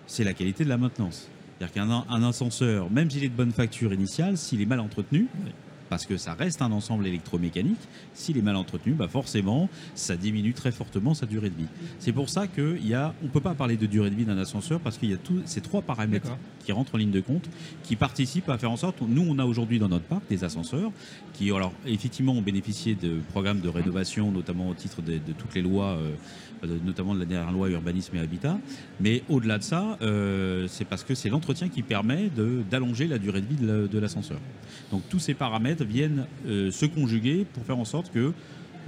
c'est 0.06 0.24
la 0.24 0.34
qualité 0.34 0.64
de 0.64 0.68
la 0.68 0.76
maintenance. 0.76 1.30
C'est-à-dire 1.58 1.74
qu'un 1.74 2.04
un 2.10 2.28
ascenseur, 2.28 2.90
même 2.90 3.10
s'il 3.10 3.24
est 3.24 3.28
de 3.28 3.34
bonne 3.34 3.52
facture 3.52 3.92
initiale, 3.94 4.36
s'il 4.36 4.60
est 4.60 4.66
mal 4.66 4.80
entretenu. 4.80 5.28
Parce 5.88 6.06
que 6.06 6.16
ça 6.16 6.34
reste 6.34 6.62
un 6.62 6.72
ensemble 6.72 7.06
électromécanique, 7.06 7.80
s'il 8.14 8.38
est 8.38 8.42
mal 8.42 8.56
entretenu, 8.56 8.92
bah 8.92 9.08
forcément, 9.08 9.68
ça 9.94 10.16
diminue 10.16 10.52
très 10.52 10.72
fortement 10.72 11.14
sa 11.14 11.26
durée 11.26 11.50
de 11.50 11.56
vie. 11.56 11.68
C'est 11.98 12.12
pour 12.12 12.28
ça 12.28 12.46
qu'on 12.46 12.62
ne 12.62 13.28
peut 13.32 13.40
pas 13.40 13.54
parler 13.54 13.76
de 13.76 13.86
durée 13.86 14.10
de 14.10 14.14
vie 14.14 14.24
d'un 14.24 14.38
ascenseur, 14.38 14.80
parce 14.80 14.98
qu'il 14.98 15.10
y 15.10 15.14
a 15.14 15.18
tous 15.18 15.40
ces 15.44 15.60
trois 15.60 15.82
paramètres 15.82 16.36
qui 16.64 16.72
rentrent 16.72 16.94
en 16.94 16.98
ligne 16.98 17.10
de 17.10 17.20
compte, 17.20 17.48
qui 17.82 17.96
participent 17.96 18.48
à 18.48 18.58
faire 18.58 18.70
en 18.70 18.76
sorte, 18.76 18.96
nous 19.06 19.24
on 19.28 19.38
a 19.38 19.44
aujourd'hui 19.44 19.78
dans 19.78 19.88
notre 19.88 20.04
parc 20.04 20.22
des 20.28 20.44
ascenseurs, 20.44 20.90
qui 21.32 21.50
alors 21.50 21.72
effectivement 21.86 22.32
ont 22.32 22.42
bénéficié 22.42 22.94
de 22.94 23.18
programmes 23.30 23.60
de 23.60 23.68
rénovation, 23.68 24.30
notamment 24.30 24.68
au 24.68 24.74
titre 24.74 25.02
de, 25.02 25.12
de 25.12 25.32
toutes 25.36 25.54
les 25.54 25.62
lois, 25.62 25.98
euh, 26.64 26.78
notamment 26.84 27.14
de 27.14 27.20
la 27.20 27.26
dernière 27.26 27.52
loi 27.52 27.68
urbanisme 27.68 28.16
et 28.16 28.20
habitat. 28.20 28.58
Mais 29.00 29.22
au-delà 29.28 29.58
de 29.58 29.62
ça, 29.62 29.98
euh, 30.00 30.66
c'est 30.68 30.84
parce 30.84 31.04
que 31.04 31.14
c'est 31.14 31.28
l'entretien 31.28 31.68
qui 31.68 31.82
permet 31.82 32.30
d'allonger 32.70 33.06
la 33.06 33.18
durée 33.18 33.42
de 33.42 33.46
vie 33.46 33.88
de 33.88 33.98
l'ascenseur. 33.98 34.38
Donc 34.90 35.02
tous 35.08 35.18
ces 35.18 35.34
paramètres 35.34 35.73
viennent 35.82 36.26
euh, 36.46 36.70
se 36.70 36.86
conjuguer 36.86 37.46
pour 37.52 37.64
faire 37.64 37.78
en 37.78 37.84
sorte 37.84 38.12
que 38.12 38.32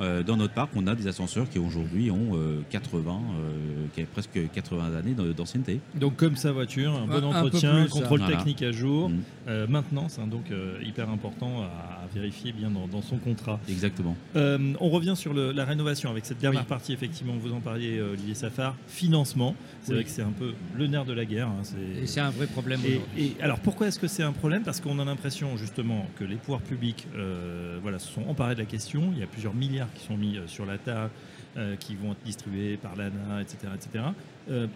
euh, 0.01 0.23
dans 0.23 0.37
notre 0.37 0.55
parc, 0.55 0.71
on 0.77 0.87
a 0.87 0.95
des 0.95 1.07
ascenseurs 1.07 1.49
qui 1.49 1.59
aujourd'hui 1.59 2.11
ont 2.11 2.35
euh, 2.35 2.61
80, 2.71 3.13
euh, 3.41 3.87
qui 3.95 4.03
ont 4.03 4.07
presque 4.13 4.39
80 4.53 4.95
années 4.97 5.15
d'ancienneté. 5.35 5.81
Donc 5.95 6.17
comme 6.17 6.37
sa 6.37 6.53
voiture, 6.53 6.93
un 6.95 7.07
bon 7.07 7.15
un 7.33 7.43
entretien, 7.45 7.83
plus, 7.83 7.91
contrôle 7.91 8.21
voilà. 8.21 8.37
technique 8.37 8.63
à 8.63 8.73
jour, 8.73 9.09
Mm. 9.11 9.15
euh, 9.49 9.67
maintenance, 9.69 10.19
hein, 10.19 10.27
donc 10.27 10.51
euh, 10.51 10.79
hyper 10.85 11.09
important 11.11 11.63
à, 11.63 12.05
à 12.05 12.07
vérifier 12.15 12.53
bien 12.53 12.71
dans, 12.71 12.87
dans 12.87 13.03
son 13.03 13.17
contrat. 13.19 13.59
Exactement. 13.69 14.17
Euh, 14.37 14.73
on 14.81 14.89
revient 14.91 15.15
sur 15.17 15.33
le- 15.33 15.53
la 15.53 15.65
rénovation 15.65 16.11
avec 16.11 16.25
cette 16.27 16.39
dernière 16.39 16.63
Oui. 16.63 16.67
partie, 16.69 16.93
effectivement, 16.93 17.35
vous 17.39 17.53
en 17.53 17.61
parliez, 17.61 17.99
euh, 17.99 18.13
Olivier 18.13 18.35
Safar, 18.35 18.75
financement. 18.89 19.55
C'est 19.83 19.91
Oui. 19.91 19.95
vrai 19.97 20.05
que 20.05 20.11
c'est 20.11 20.23
un 20.23 20.33
peu 20.33 20.53
le 20.77 20.87
nerf 20.87 21.05
de 21.05 21.13
la 21.13 21.25
guerre. 21.25 21.49
hein, 21.49 21.61
c'est- 21.63 22.03
Et 22.03 22.07
c'est 22.07 22.21
un 22.21 22.31
vrai 22.31 22.47
problème 22.47 22.81
Et, 22.85 22.97
aujourd'hui. 22.97 23.33
et 23.39 23.43
alors 23.43 23.61
pourquoi 23.61 23.87
est-ce 23.89 23.99
que 23.99 24.09
c'est 24.09 24.23
un 24.23 24.33
problème? 24.33 24.63
Parce 24.63 24.81
qu'on 24.81 24.99
a 24.99 25.05
l'impression 25.05 25.57
justement 25.57 26.07
que 26.19 26.25
les 26.25 26.37
pouvoirs 26.37 26.61
publics 26.61 27.07
euh, 27.17 27.79
voilà, 27.83 27.99
se 27.99 28.09
sont 28.13 28.23
emparés 28.29 28.55
de 28.55 28.61
la 28.61 28.67
question. 28.67 29.11
Il 29.13 29.19
y 29.19 29.23
a 29.23 29.27
plusieurs 29.27 29.55
milliards 29.55 29.86
qui 29.95 30.05
sont 30.05 30.17
mis 30.17 30.37
euh, 30.37 30.47
sur 30.47 30.67
la 30.67 30.79
table, 30.79 31.11
euh, 31.57 31.77
qui 31.77 31.95
vont 31.95 32.13
être 32.13 32.25
distribués 32.25 32.77
par 32.77 32.97
l'ANA, 32.97 33.41
etc. 33.41 33.73
etc. 33.75 34.05
Euh, 34.51 34.67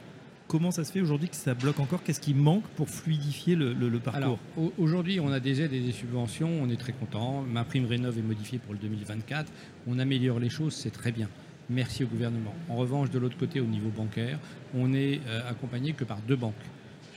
comment 0.48 0.70
ça 0.70 0.84
se 0.84 0.92
fait 0.92 1.00
aujourd'hui 1.00 1.28
que 1.28 1.36
ça 1.36 1.54
bloque 1.54 1.80
encore? 1.80 2.02
Qu'est-ce 2.02 2.20
qui 2.20 2.34
manque 2.34 2.64
pour 2.76 2.88
fluidifier 2.88 3.56
le, 3.56 3.74
parcours? 3.98 4.38
Aujourd'hui, 4.78 5.20
on 5.20 5.30
a 5.32 5.40
des 5.40 5.62
aides 5.62 5.72
et 5.72 5.80
des 5.80 5.92
subventions, 5.92 6.50
on 6.62 6.68
est 6.68 6.80
très 6.80 6.92
content. 6.92 7.42
Ma 7.42 7.64
prime 7.64 7.86
rénov 7.86 8.18
est 8.18 8.22
modifiée 8.22 8.58
pour 8.58 8.72
le 8.72 8.78
2024. 8.78 9.52
On 9.86 9.98
améliore 9.98 10.38
les 10.38 10.50
choses, 10.50 10.74
c'est 10.74 10.90
très 10.90 11.12
bien. 11.12 11.28
Merci 11.68 12.02
au 12.02 12.08
gouvernement. 12.08 12.54
En 12.68 12.76
revanche, 12.76 13.10
de 13.10 13.18
l'autre 13.18 13.36
côté, 13.38 13.60
au 13.60 13.66
niveau 13.66 13.90
bancaire, 13.90 14.40
on 14.74 14.92
est 14.92 15.20
accompagné 15.48 15.92
que 15.92 16.02
par 16.02 16.18
deux 16.26 16.34
banques. 16.34 16.54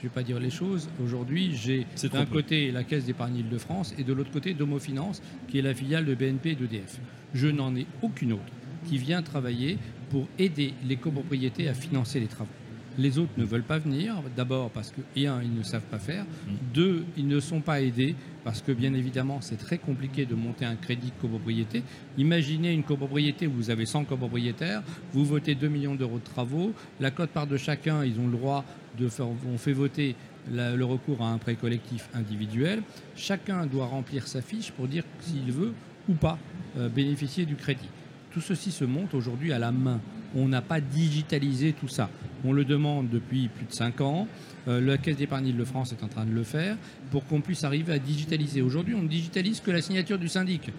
Je 0.04 0.08
ne 0.10 0.12
vais 0.12 0.20
pas 0.20 0.22
dire 0.22 0.38
les 0.38 0.50
choses. 0.50 0.90
Aujourd'hui, 1.02 1.56
j'ai 1.56 1.86
C'est 1.94 2.12
d'un 2.12 2.26
côté 2.26 2.70
la 2.70 2.84
Caisse 2.84 3.06
d'épargne 3.06 3.36
Île-de-France 3.36 3.94
et 3.96 4.04
de 4.04 4.12
l'autre 4.12 4.30
côté 4.30 4.52
Domo 4.52 4.78
Finance, 4.78 5.22
qui 5.48 5.58
est 5.58 5.62
la 5.62 5.72
filiale 5.72 6.04
de 6.04 6.14
BNP 6.14 6.50
et 6.50 6.54
d'EDF. 6.56 7.00
Je 7.32 7.48
n'en 7.48 7.74
ai 7.74 7.86
aucune 8.02 8.34
autre 8.34 8.42
qui 8.86 8.98
vient 8.98 9.22
travailler 9.22 9.78
pour 10.10 10.28
aider 10.38 10.74
les 10.86 10.96
copropriétés 10.96 11.70
à 11.70 11.72
financer 11.72 12.20
les 12.20 12.26
travaux. 12.26 12.50
Les 12.98 13.18
autres 13.18 13.32
ne 13.38 13.46
veulent 13.46 13.62
pas 13.62 13.78
venir, 13.78 14.16
d'abord 14.36 14.68
parce 14.68 14.90
que, 14.90 15.00
et 15.16 15.26
un, 15.26 15.42
ils 15.42 15.54
ne 15.54 15.62
savent 15.62 15.80
pas 15.90 15.98
faire, 15.98 16.26
deux, 16.74 17.06
ils 17.16 17.26
ne 17.26 17.40
sont 17.40 17.62
pas 17.62 17.80
aidés, 17.80 18.14
parce 18.44 18.60
que 18.60 18.72
bien 18.72 18.92
évidemment, 18.94 19.40
c'est 19.40 19.56
très 19.56 19.78
compliqué 19.78 20.26
de 20.26 20.34
monter 20.34 20.64
un 20.64 20.76
crédit 20.76 21.08
de 21.08 21.20
copropriété. 21.20 21.82
Imaginez 22.18 22.72
une 22.72 22.84
copropriété 22.84 23.46
où 23.46 23.52
vous 23.52 23.70
avez 23.70 23.86
100 23.86 24.04
copropriétaires, 24.04 24.82
vous 25.12 25.24
votez 25.24 25.54
2 25.54 25.68
millions 25.68 25.94
d'euros 25.94 26.18
de 26.18 26.24
travaux, 26.24 26.72
la 27.00 27.10
cote 27.10 27.30
part 27.30 27.46
de 27.46 27.56
chacun, 27.56 28.04
ils 28.04 28.20
ont 28.20 28.26
le 28.26 28.36
droit 28.36 28.64
de 28.98 29.08
faire, 29.08 29.26
on 29.28 29.58
fait 29.58 29.72
voter 29.72 30.14
le 30.52 30.84
recours 30.84 31.22
à 31.22 31.30
un 31.30 31.38
prêt 31.38 31.54
collectif 31.54 32.08
individuel. 32.14 32.82
Chacun 33.16 33.66
doit 33.66 33.86
remplir 33.86 34.26
sa 34.26 34.42
fiche 34.42 34.72
pour 34.72 34.88
dire 34.88 35.04
s'il 35.20 35.50
veut 35.50 35.72
ou 36.08 36.14
pas 36.14 36.38
euh, 36.76 36.88
bénéficier 36.88 37.46
du 37.46 37.56
crédit. 37.56 37.88
Tout 38.30 38.40
ceci 38.40 38.70
se 38.70 38.84
monte 38.84 39.14
aujourd'hui 39.14 39.52
à 39.52 39.58
la 39.58 39.72
main. 39.72 40.00
On 40.34 40.48
n'a 40.48 40.60
pas 40.60 40.80
digitalisé 40.80 41.72
tout 41.72 41.88
ça. 41.88 42.10
On 42.44 42.52
le 42.52 42.64
demande 42.64 43.08
depuis 43.08 43.48
plus 43.48 43.64
de 43.66 43.72
5 43.72 44.00
ans. 44.02 44.28
Euh, 44.68 44.80
la 44.80 44.98
Caisse 44.98 45.16
d'épargne 45.16 45.52
de 45.54 45.64
France 45.64 45.92
est 45.92 46.04
en 46.04 46.08
train 46.08 46.24
de 46.24 46.32
le 46.32 46.42
faire 46.42 46.76
pour 47.10 47.24
qu'on 47.26 47.40
puisse 47.40 47.64
arriver 47.64 47.92
à 47.92 47.98
digitaliser. 47.98 48.62
Aujourd'hui, 48.62 48.94
on 48.94 49.02
ne 49.02 49.08
digitalise 49.08 49.60
que 49.60 49.70
la 49.70 49.80
signature 49.80 50.18
du 50.18 50.28
syndic. 50.28 50.70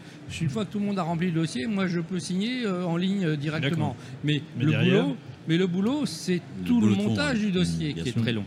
Une 0.41 0.49
fois 0.49 0.65
que 0.65 0.71
tout 0.71 0.80
le 0.80 0.86
monde 0.86 0.99
a 0.99 1.04
rempli 1.04 1.28
le 1.28 1.34
dossier, 1.34 1.65
moi 1.67 1.88
je 1.88 1.99
peux 1.99 2.19
signer 2.19 2.65
euh, 2.65 2.86
en 2.86 2.97
ligne 2.97 3.25
euh, 3.25 3.36
directement. 3.36 3.95
Mais, 4.23 4.41
Mais 4.58 4.65
le 4.65 4.71
derrière 4.71 5.04
boulot, 5.04 5.17
mais 5.47 5.58
le 5.58 5.67
boulot, 5.67 6.06
c'est 6.06 6.41
tout 6.65 6.82
le 6.82 6.93
fond, 6.93 7.04
montage 7.10 7.39
ouais. 7.39 7.45
du 7.45 7.51
dossier 7.51 7.93
Bien 7.93 8.04
qui 8.04 8.12
sûr. 8.12 8.19
est 8.19 8.23
très 8.23 8.34
long. 8.34 8.45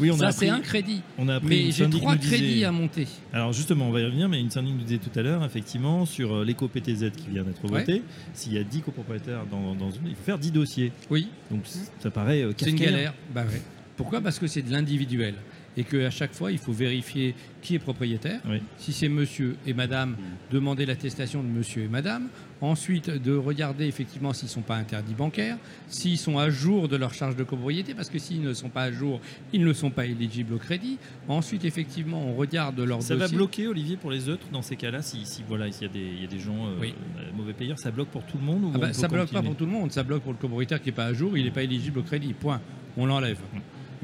Oui, 0.00 0.10
on 0.10 0.14
a 0.14 0.18
Ça, 0.18 0.32
c'est 0.32 0.48
un 0.48 0.60
crédit. 0.60 1.02
On 1.18 1.28
a 1.28 1.36
appris 1.36 1.48
Mais 1.66 1.70
j'ai 1.70 1.88
trois 1.88 2.16
disait- 2.16 2.36
crédits 2.36 2.64
à 2.64 2.72
monter. 2.72 3.06
Alors 3.32 3.52
justement, 3.52 3.88
on 3.88 3.92
va 3.92 4.00
y 4.00 4.04
revenir, 4.04 4.28
mais 4.28 4.40
une 4.40 4.50
syndic 4.50 4.74
nous 4.74 4.82
disait 4.84 4.98
tout 4.98 5.16
à 5.18 5.22
l'heure, 5.22 5.44
effectivement, 5.44 6.04
sur 6.06 6.34
euh, 6.34 6.44
l'éco-PTZ 6.44 7.10
qui 7.16 7.30
vient 7.30 7.44
d'être 7.44 7.64
Ouais. 7.64 7.80
voté, 7.80 8.02
s'il 8.32 8.52
y 8.54 8.58
a 8.58 8.64
10 8.64 8.80
copropriétaires 8.82 9.44
dans, 9.50 9.74
dans 9.74 9.90
une, 9.90 10.06
il 10.08 10.14
faut 10.14 10.22
faire 10.24 10.38
10 10.38 10.50
dossiers. 10.52 10.92
Oui, 11.10 11.28
Donc 11.50 11.62
ça 12.00 12.10
paraît 12.10 12.42
euh, 12.42 12.52
c'est 12.56 12.70
une 12.70 12.76
galère. 12.76 13.14
Bah 13.34 13.44
ouais. 13.44 13.62
Pourquoi? 13.96 14.20
Parce 14.20 14.38
que 14.40 14.46
c'est 14.48 14.62
de 14.62 14.72
l'individuel. 14.72 15.34
Et 15.76 15.82
qu'à 15.84 16.10
chaque 16.10 16.32
fois, 16.32 16.52
il 16.52 16.58
faut 16.58 16.72
vérifier 16.72 17.34
qui 17.60 17.74
est 17.74 17.78
propriétaire. 17.80 18.40
Oui. 18.48 18.60
Si 18.76 18.92
c'est 18.92 19.08
monsieur 19.08 19.56
et 19.66 19.72
madame, 19.72 20.16
demander 20.52 20.86
l'attestation 20.86 21.42
de 21.42 21.48
monsieur 21.48 21.82
et 21.82 21.88
madame. 21.88 22.28
Ensuite, 22.60 23.10
de 23.10 23.34
regarder 23.36 23.86
effectivement 23.86 24.32
s'ils 24.32 24.46
ne 24.46 24.52
sont 24.52 24.60
pas 24.62 24.76
interdits 24.76 25.14
bancaires, 25.14 25.56
s'ils 25.88 26.16
sont 26.18 26.38
à 26.38 26.48
jour 26.48 26.88
de 26.88 26.96
leur 26.96 27.12
charge 27.12 27.36
de 27.36 27.42
copropriété, 27.42 27.92
parce 27.94 28.08
que 28.08 28.18
s'ils 28.18 28.40
ne 28.40 28.54
sont 28.54 28.68
pas 28.68 28.84
à 28.84 28.92
jour, 28.92 29.20
ils 29.52 29.64
ne 29.64 29.72
sont 29.72 29.90
pas 29.90 30.06
éligibles 30.06 30.54
au 30.54 30.58
crédit. 30.58 30.98
Ensuite, 31.28 31.64
effectivement, 31.64 32.24
on 32.26 32.34
regarde 32.36 32.78
leur 32.80 33.02
Ça 33.02 33.16
va 33.16 33.28
bloquer, 33.28 33.66
Olivier, 33.66 33.96
pour 33.96 34.10
les 34.10 34.28
autres 34.28 34.46
dans 34.52 34.62
ces 34.62 34.76
cas-là, 34.76 35.02
si, 35.02 35.26
si 35.26 35.42
voilà, 35.46 35.70
s'il 35.72 35.82
y 35.88 35.90
a 35.90 35.92
des, 35.92 35.98
il 36.00 36.22
y 36.22 36.24
a 36.24 36.28
des 36.28 36.38
gens 36.38 36.66
euh, 36.68 36.80
Oui. 36.80 36.94
euh, 37.18 37.30
mauvais 37.36 37.52
payeurs, 37.52 37.78
ça 37.78 37.90
bloque 37.90 38.08
pour 38.08 38.22
tout 38.24 38.38
le 38.38 38.44
monde 38.44 38.64
ou 38.64 38.72
Ah 38.74 38.78
bah, 38.78 38.92
ça 38.92 39.08
bloque 39.08 39.30
pas 39.30 39.42
pour 39.42 39.56
tout 39.56 39.66
le 39.66 39.72
monde, 39.72 39.90
ça 39.92 40.02
bloque 40.04 40.22
pour 40.22 40.32
le 40.32 40.38
copropriétaire 40.38 40.80
qui 40.80 40.88
n'est 40.88 40.94
pas 40.94 41.06
à 41.06 41.12
jour, 41.12 41.36
il 41.36 41.44
n'est 41.44 41.50
pas 41.50 41.62
éligible 41.64 41.98
au 41.98 42.02
crédit, 42.02 42.32
point. 42.32 42.60
On 42.96 43.06
l'enlève. 43.06 43.38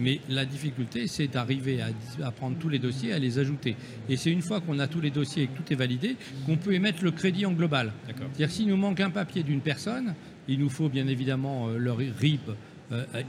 Mais 0.01 0.21
la 0.29 0.45
difficulté, 0.45 1.07
c'est 1.07 1.29
d'arriver 1.29 1.81
à, 1.83 2.27
à 2.27 2.31
prendre 2.31 2.57
tous 2.59 2.69
les 2.69 2.79
dossiers, 2.79 3.13
à 3.13 3.19
les 3.19 3.39
ajouter. 3.39 3.77
Et 4.09 4.17
c'est 4.17 4.31
une 4.31 4.43
fois 4.43 4.61
qu'on 4.61 4.79
a 4.79 4.87
tous 4.87 5.01
les 5.01 5.11
dossiers 5.11 5.45
et 5.45 5.47
que 5.47 5.57
tout 5.57 5.73
est 5.73 5.77
validé, 5.77 6.17
qu'on 6.47 6.57
peut 6.57 6.73
émettre 6.73 7.05
le 7.05 7.11
crédit 7.11 7.45
en 7.47 7.53
global. 7.53 7.93
C'est-à-dire 8.07 8.51
s'il 8.51 8.69
nous 8.69 8.77
manque 8.77 9.01
un 9.01 9.11
papier 9.11 9.43
d'une 9.43 9.61
personne, 9.61 10.15
il 10.49 10.59
nous 10.59 10.71
faut 10.71 10.89
bien 10.89 11.07
évidemment 11.07 11.69
euh, 11.69 11.77
leur 11.77 11.99
RIB, 11.99 12.41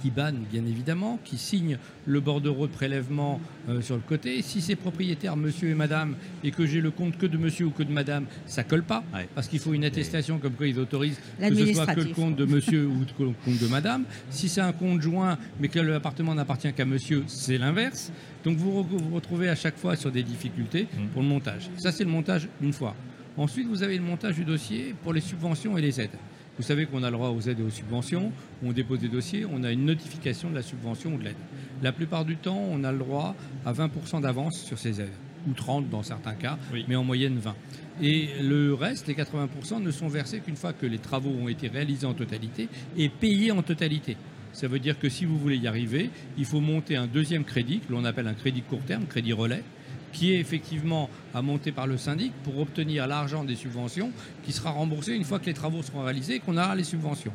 IBAN 0.05 0.33
bien 0.51 0.65
évidemment, 0.65 1.19
qui 1.23 1.37
signe 1.37 1.77
le 2.05 2.19
bordereau 2.19 2.67
de 2.67 2.71
prélèvement 2.71 3.39
euh, 3.69 3.81
sur 3.81 3.95
le 3.95 4.01
côté. 4.01 4.41
Si 4.41 4.61
c'est 4.61 4.75
propriétaire 4.75 5.35
monsieur 5.37 5.69
et 5.69 5.73
madame 5.75 6.15
et 6.43 6.51
que 6.51 6.65
j'ai 6.65 6.81
le 6.81 6.91
compte 6.91 7.17
que 7.17 7.25
de 7.25 7.37
monsieur 7.37 7.67
ou 7.67 7.69
que 7.71 7.83
de 7.83 7.91
madame, 7.91 8.25
ça 8.45 8.63
colle 8.63 8.83
pas 8.83 9.03
Ouais. 9.13 9.27
parce 9.35 9.47
qu'il 9.47 9.59
faut 9.59 9.73
une 9.73 9.83
attestation 9.85 10.39
comme 10.39 10.53
quoi 10.53 10.67
ils 10.67 10.79
autorisent 10.79 11.19
que 11.39 11.53
ce 11.55 11.73
soit 11.73 11.85
que 11.87 11.99
le 12.01 12.13
compte 12.13 12.35
de 12.35 12.45
monsieur 12.45 12.85
ou 12.87 13.05
que 13.17 13.23
le 13.23 13.33
compte 13.45 13.59
de 13.59 13.67
madame. 13.67 14.03
Si 14.29 14.49
c'est 14.49 14.61
un 14.61 14.73
compte 14.73 15.01
joint 15.01 15.37
mais 15.59 15.67
que 15.67 15.79
l'appartement 15.79 16.33
n'appartient 16.35 16.71
qu'à 16.73 16.85
monsieur, 16.85 17.23
c'est 17.27 17.57
l'inverse. 17.57 18.11
Donc 18.43 18.57
vous 18.57 18.81
re- 18.81 18.85
vous 18.87 19.13
retrouvez 19.15 19.49
à 19.49 19.55
chaque 19.55 19.77
fois 19.77 19.95
sur 19.95 20.11
des 20.11 20.23
difficultés 20.23 20.87
Mhm. 20.97 21.07
pour 21.09 21.21
le 21.21 21.27
montage. 21.27 21.69
Ça 21.77 21.91
c'est 21.91 22.03
le 22.03 22.09
montage 22.09 22.47
une 22.61 22.73
fois. 22.73 22.95
Ensuite, 23.37 23.67
vous 23.67 23.81
avez 23.81 23.95
le 23.97 24.03
montage 24.03 24.35
du 24.35 24.43
dossier 24.43 24.93
pour 25.03 25.13
les 25.13 25.21
subventions 25.21 25.77
et 25.77 25.81
les 25.81 26.01
aides. 26.01 26.09
Vous 26.57 26.63
savez 26.63 26.85
qu'on 26.85 27.01
a 27.03 27.09
le 27.09 27.15
droit 27.17 27.29
aux 27.29 27.41
aides 27.41 27.59
et 27.59 27.63
aux 27.63 27.69
subventions. 27.69 28.31
On 28.63 28.71
dépose 28.71 28.99
des 28.99 29.07
dossiers, 29.07 29.45
on 29.51 29.63
a 29.63 29.71
une 29.71 29.85
notification 29.85 30.49
de 30.49 30.55
la 30.55 30.61
subvention 30.61 31.13
ou 31.13 31.17
de 31.17 31.23
l'aide. 31.23 31.35
La 31.81 31.91
plupart 31.91 32.25
du 32.25 32.35
temps, 32.35 32.61
on 32.69 32.83
a 32.83 32.91
le 32.91 32.99
droit 32.99 33.35
à 33.65 33.73
20% 33.73 34.21
d'avance 34.21 34.59
sur 34.61 34.77
ces 34.77 35.01
aides, 35.01 35.09
ou 35.49 35.53
30 35.53 35.89
dans 35.89 36.03
certains 36.03 36.33
cas, 36.35 36.57
Oui. 36.73 36.85
mais 36.87 36.95
en 36.95 37.03
moyenne 37.03 37.37
20. 37.37 37.55
Et 38.01 38.29
le 38.41 38.73
reste, 38.73 39.07
les 39.07 39.15
80%, 39.15 39.81
ne 39.81 39.91
sont 39.91 40.07
versés 40.07 40.39
qu'une 40.39 40.55
fois 40.55 40.73
que 40.73 40.85
les 40.85 40.99
travaux 40.99 41.31
ont 41.31 41.47
été 41.47 41.67
réalisés 41.67 42.05
en 42.05 42.13
totalité 42.13 42.67
et 42.97 43.09
payés 43.09 43.51
en 43.51 43.61
totalité. 43.63 44.17
Ça 44.53 44.67
veut 44.67 44.79
dire 44.79 44.99
que 44.99 45.07
si 45.07 45.23
vous 45.25 45.37
voulez 45.37 45.57
y 45.57 45.67
arriver, 45.67 46.09
il 46.37 46.45
faut 46.45 46.59
monter 46.59 46.95
un 46.97 47.07
deuxième 47.07 47.45
crédit, 47.45 47.79
que 47.79 47.91
l'on 47.93 48.03
appelle 48.03 48.27
un 48.27 48.33
crédit 48.33 48.61
court 48.61 48.81
terme, 48.81 49.05
crédit 49.05 49.31
relais, 49.33 49.63
qui 50.11 50.33
est 50.33 50.39
effectivement 50.39 51.09
à 51.33 51.41
monter 51.41 51.71
par 51.71 51.87
le 51.87 51.97
syndic 51.97 52.33
pour 52.43 52.59
obtenir 52.59 53.07
l'argent 53.07 53.43
des 53.43 53.55
subventions 53.55 54.11
qui 54.43 54.51
sera 54.51 54.71
remboursé 54.71 55.13
une 55.13 55.23
fois 55.23 55.39
que 55.39 55.45
les 55.45 55.53
travaux 55.53 55.81
seront 55.81 56.03
réalisés 56.03 56.35
et 56.35 56.39
qu'on 56.39 56.57
aura 56.57 56.75
les 56.75 56.83
subventions. 56.83 57.33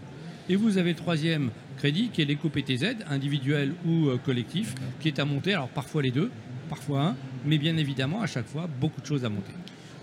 Et 0.49 0.57
vous 0.57 0.79
avez 0.79 0.91
le 0.91 0.97
troisième 0.97 1.51
crédit 1.77 2.11
qui 2.13 2.23
est 2.23 2.25
l'éco-PTZ, 2.25 3.05
individuel 3.11 3.75
ou 3.85 4.09
euh, 4.09 4.19
collectif, 4.19 4.75
qui 5.01 5.09
est 5.09 5.19
à 5.19 5.25
monter, 5.25 5.55
alors 5.55 5.69
parfois 5.69 6.03
les 6.03 6.11
deux, 6.11 6.31
parfois 6.69 7.03
un, 7.03 7.17
mais 7.45 7.59
bien 7.59 7.77
évidemment 7.77 8.23
à 8.23 8.27
chaque 8.27 8.47
fois 8.47 8.69
beaucoup 8.81 9.01
de 9.01 9.07
choses 9.07 9.25
à 9.25 9.29
monter. 9.29 9.53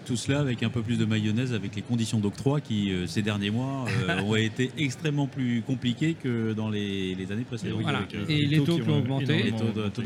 Tout 0.06 0.18
cela 0.18 0.40
avec 0.40 0.64
un 0.64 0.70
peu 0.70 0.82
plus 0.82 0.98
de 0.98 1.06
mayonnaise 1.06 1.54
avec 1.54 1.76
les 1.76 1.82
conditions 1.82 2.20
d'octroi 2.20 2.60
qui, 2.60 2.92
euh, 2.92 3.08
ces 3.08 3.22
derniers 3.22 3.52
mois, 3.52 3.86
euh, 4.08 4.22
ont 4.26 4.36
été 4.36 4.72
extrêmement 4.78 5.28
plus 5.28 5.62
compliquées 5.62 6.16
que 6.22 6.54
dans 6.54 6.70
les, 6.70 7.16
les 7.16 7.32
années 7.32 7.46
précédentes. 7.46 7.82
Voilà. 7.82 8.00
avec, 8.00 8.16
euh, 8.16 8.26
Et 8.28 8.46
les 8.46 8.62
taux 8.64 8.78
qui 8.78 8.90
ont 8.90 9.00
augmenté. 9.00 9.54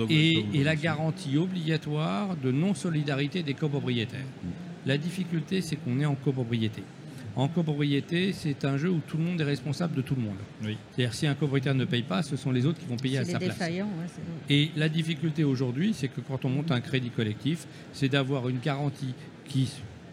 Et, 0.09 0.45
et 0.53 0.63
la 0.63 0.75
garantie 0.75 1.37
obligatoire 1.37 2.35
de 2.37 2.51
non-solidarité 2.51 3.41
des 3.43 3.53
copropriétaires. 3.53 4.25
La 4.85 4.97
difficulté, 4.97 5.61
c'est 5.61 5.75
qu'on 5.75 5.99
est 5.99 6.05
en 6.05 6.15
copropriété. 6.15 6.83
En 7.37 7.47
copropriété, 7.47 8.33
c'est 8.33 8.65
un 8.65 8.77
jeu 8.77 8.89
où 8.89 8.99
tout 9.07 9.15
le 9.15 9.23
monde 9.23 9.39
est 9.39 9.43
responsable 9.43 9.93
de 9.93 10.01
tout 10.01 10.15
le 10.15 10.23
monde. 10.23 10.37
Oui. 10.63 10.75
C'est-à-dire 10.91 11.13
si 11.13 11.27
un 11.27 11.35
copropriétaire 11.35 11.75
ne 11.75 11.85
paye 11.85 12.01
pas, 12.01 12.23
ce 12.23 12.35
sont 12.35 12.51
les 12.51 12.65
autres 12.65 12.79
qui 12.79 12.87
vont 12.87 12.97
payer 12.97 13.19
à 13.19 13.25
sa 13.25 13.37
place. 13.37 13.59
ouais, 13.59 13.83
Et 14.49 14.71
la 14.75 14.89
difficulté 14.89 15.43
aujourd'hui, 15.43 15.93
c'est 15.93 16.07
que 16.07 16.19
quand 16.19 16.45
on 16.45 16.49
monte 16.49 16.71
un 16.71 16.81
crédit 16.81 17.11
collectif, 17.11 17.67
c'est 17.93 18.09
d'avoir 18.09 18.49
une 18.49 18.57
garantie 18.57 19.13
qui 19.45 19.69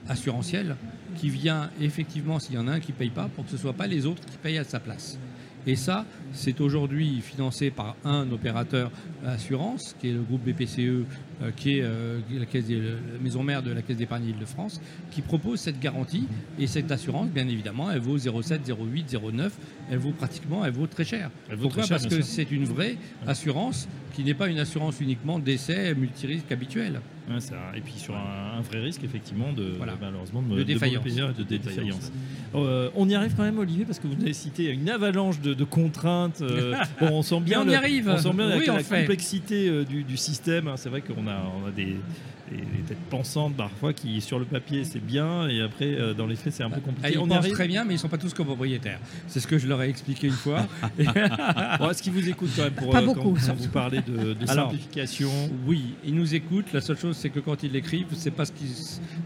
assurantielle 0.07 0.77
qui 1.17 1.31
vient 1.31 1.71
effectivement 1.81 2.39
s'il 2.39 2.57
y 2.57 2.59
en 2.59 2.69
a 2.69 2.73
un 2.73 2.81
qui 2.81 2.93
ne 2.93 2.97
paye 2.99 3.09
pas 3.09 3.31
pour 3.35 3.45
que 3.45 3.51
ce 3.51 3.57
ne 3.57 3.61
soit 3.61 3.73
pas 3.73 3.87
les 3.87 4.05
autres 4.05 4.23
qui 4.27 4.37
payent 4.37 4.59
à 4.59 4.65
sa 4.65 4.79
place. 4.79 5.19
Et 5.67 5.77
ça, 5.77 6.05
c'est 6.33 6.61
aujourd'hui 6.61 7.23
financé 7.23 7.71
par 7.71 7.97
un 8.05 8.31
opérateur 8.31 8.91
assurance, 9.25 9.97
qui 9.99 10.11
est 10.11 10.13
le 10.13 10.21
groupe 10.21 10.43
BPCE, 10.45 11.07
euh, 11.42 11.51
qui 11.57 11.79
est 11.79 11.83
euh, 11.83 12.20
la, 12.33 12.47
caisse 12.47 12.66
des- 12.66 12.81
la 12.81 13.18
maison 13.23 13.42
mère 13.42 13.62
de 13.62 13.73
la 13.73 13.83
Caisse 13.83 13.97
d'épargne 13.97 14.27
Île-de-France, 14.29 14.81
qui 15.11 15.20
propose 15.23 15.61
cette 15.61 15.81
garantie. 15.81 16.27
Et 16.59 16.66
cette 16.66 16.90
assurance, 16.92 17.29
bien 17.29 17.49
évidemment, 17.49 17.90
elle 17.90 18.01
vaut 18.01 18.16
0,7, 18.18 18.61
0,8, 18.66 19.09
0,9. 19.11 19.51
Elle 19.90 19.99
vaut 19.99 20.12
pratiquement, 20.12 20.64
elle 20.64 20.73
vaut 20.73 20.87
très 20.87 21.05
cher. 21.05 21.31
Elle 21.49 21.57
vaut 21.57 21.62
Pourquoi 21.64 21.83
très 21.83 21.99
cher, 21.99 21.99
Parce 22.09 22.14
que 22.16 22.23
c'est 22.23 22.51
une 22.51 22.64
vraie 22.64 22.97
assurance 23.27 23.88
qui 24.14 24.23
n'est 24.23 24.35
pas 24.35 24.49
une 24.49 24.59
assurance 24.61 25.01
uniquement 25.01 25.38
d'essai 25.40 25.92
multirisque 25.94 26.51
habituel. 26.53 27.01
Ouais, 27.29 27.40
ça- 27.40 27.57
et 27.75 27.81
puis 27.81 27.94
sur 27.97 28.14
un, 28.14 28.59
un 28.59 28.61
vrai 28.61 28.81
risque, 28.81 29.03
effectivement, 29.03 29.53
de, 29.53 29.73
Voilà. 29.77 29.94
malheureusement, 30.01 30.42
de, 30.42 30.62
défaillance. 30.62 31.03
de, 31.05 31.42
De. 31.42 31.59
Euh, 32.55 32.90
on 32.94 33.09
y 33.09 33.14
arrive 33.14 33.35
quand 33.37 33.42
même, 33.42 33.59
Olivier, 33.59 33.85
parce 33.85 33.99
que 33.99 34.07
vous 34.07 34.14
avez 34.23 34.33
cité 34.33 34.70
une 34.70 34.88
avalanche 34.88 35.40
de, 35.40 35.55
de 35.55 35.64
contraintes. 35.64 36.42
euh, 36.42 36.75
bon, 37.01 37.09
on 37.11 37.23
sent 37.23 37.40
bien, 37.40 37.62
on 37.62 37.68
y 37.68 37.75
arrive. 37.75 38.09
On 38.09 38.18
sent 38.18 38.33
bien 38.35 38.47
la, 38.47 38.57
Oui, 38.59 38.66
complexité 38.66 39.85
du, 39.85 40.05
du 40.05 40.16
système. 40.16 40.68
hein. 40.68 40.75
C'est 40.77 40.88
vrai 40.90 41.01
qu'on 41.01 41.24
a, 41.29 41.43
on 41.63 41.67
a 41.69 41.71
des, 41.71 41.85
des- 42.51 42.57
des 42.57 42.83
têtes 42.87 42.99
pensantes 43.11 43.57
parfois 43.57 43.93
qui, 43.93 44.21
sur 44.21 44.39
le 44.39 44.45
papier, 44.45 44.85
c'est 44.85 45.05
bien, 45.05 45.49
et 45.49 45.63
après, 45.63 45.87
euh, 45.99 46.13
dans 46.15 46.27
les 46.27 46.37
faits, 46.37 46.53
c'est 46.53 46.63
un 46.63 46.71
peu 46.71 46.81
compliqué. 46.81 47.13
ils 47.15 47.19
on 47.19 47.27
pensent 47.27 47.39
arrive. 47.39 47.53
très 47.53 47.67
bien, 47.67 47.85
mais 47.85 47.93
ils 47.95 47.97
ne 47.97 48.01
sont 48.01 48.09
pas 48.09 48.19
tous 48.19 48.35
copropriétaires. 48.35 49.01
C'est 49.27 49.41
ce 49.41 49.47
que 49.47 49.57
je 49.59 49.67
leur 49.67 49.83
ai 49.83 49.89
expliqué 49.89 50.27
une 50.27 50.33
fois. 50.35 50.67
Bon, 51.79 51.91
Est-ce 51.91 52.03
qu'ils 52.03 52.13
vous 52.13 52.29
écoutent 52.29 52.51
quand 52.57 52.63
même 52.65 52.73
pour 52.75 52.91
Pas 52.91 53.01
euh, 53.03 53.07
beaucoup, 53.07 53.21
quand, 53.31 53.35
quand 53.35 53.41
surtout. 53.41 53.63
vous 53.65 53.69
parlez 53.71 54.01
de, 54.03 54.35
de 54.35 54.51
Alors, 54.51 54.71
simplification 54.71 55.31
Oui, 55.67 55.95
ils 56.05 56.15
nous 56.15 56.35
écoutent. 56.35 56.73
La 56.73 56.81
seule 56.81 56.99
chose, 56.99 57.17
c'est 57.17 57.31
que 57.31 57.41
quand 57.41 57.63
ils 57.63 57.73
l'écrivent, 57.73 58.07
c'est 58.13 58.31
pas 58.31 58.45
ce 58.45 58.53
qu'ils, 58.53 58.69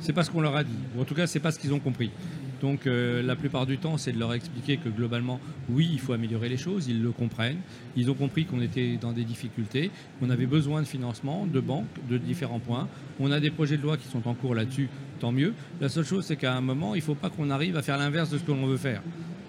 c'est 0.00 0.12
pas 0.12 0.22
ce 0.22 0.30
qu'on 0.30 0.40
leur 0.40 0.56
a 0.56 0.64
dit. 0.64 0.70
Ou 0.96 1.00
en 1.02 1.04
tout 1.04 1.14
cas, 1.14 1.26
c'est 1.26 1.40
pas 1.40 1.50
ce 1.50 1.58
qu'ils 1.58 1.72
ont 1.72 1.80
compris. 1.80 2.10
Donc, 2.60 2.86
euh, 2.86 3.22
la 3.22 3.36
plupart 3.36 3.66
du 3.66 3.78
temps, 3.78 3.98
c'est 3.98 4.12
de 4.12 4.18
leur 4.18 4.34
expliquer 4.34 4.76
que 4.78 4.88
globalement, 4.88 5.40
oui, 5.68 5.88
il 5.92 6.00
faut 6.00 6.12
améliorer 6.12 6.48
les 6.48 6.56
choses. 6.56 6.88
Ils 6.88 7.02
le 7.02 7.10
comprennent. 7.10 7.60
Ils 7.96 8.10
ont 8.10 8.14
compris 8.14 8.44
qu'on 8.46 8.60
était 8.60 8.96
dans 9.00 9.12
des 9.12 9.24
difficultés, 9.24 9.90
qu'on 10.18 10.30
avait 10.30 10.46
besoin 10.46 10.82
de 10.82 10.86
financement, 10.86 11.46
de 11.46 11.60
banques, 11.60 11.86
de 12.08 12.18
différents 12.18 12.58
points. 12.58 12.88
On 13.20 13.30
a 13.30 13.40
des 13.40 13.50
projets 13.50 13.76
de 13.76 13.82
loi 13.82 13.96
qui 13.96 14.08
sont 14.08 14.26
en 14.28 14.34
cours 14.34 14.54
là-dessus. 14.54 14.88
Tant 15.20 15.32
mieux. 15.32 15.54
La 15.80 15.88
seule 15.88 16.04
chose, 16.04 16.24
c'est 16.24 16.36
qu'à 16.36 16.56
un 16.56 16.60
moment, 16.60 16.94
il 16.94 16.98
ne 16.98 17.02
faut 17.02 17.14
pas 17.14 17.30
qu'on 17.30 17.50
arrive 17.50 17.76
à 17.76 17.82
faire 17.82 17.98
l'inverse 17.98 18.30
de 18.30 18.38
ce 18.38 18.44
que 18.44 18.52
l'on 18.52 18.66
veut 18.66 18.76
faire. 18.76 19.02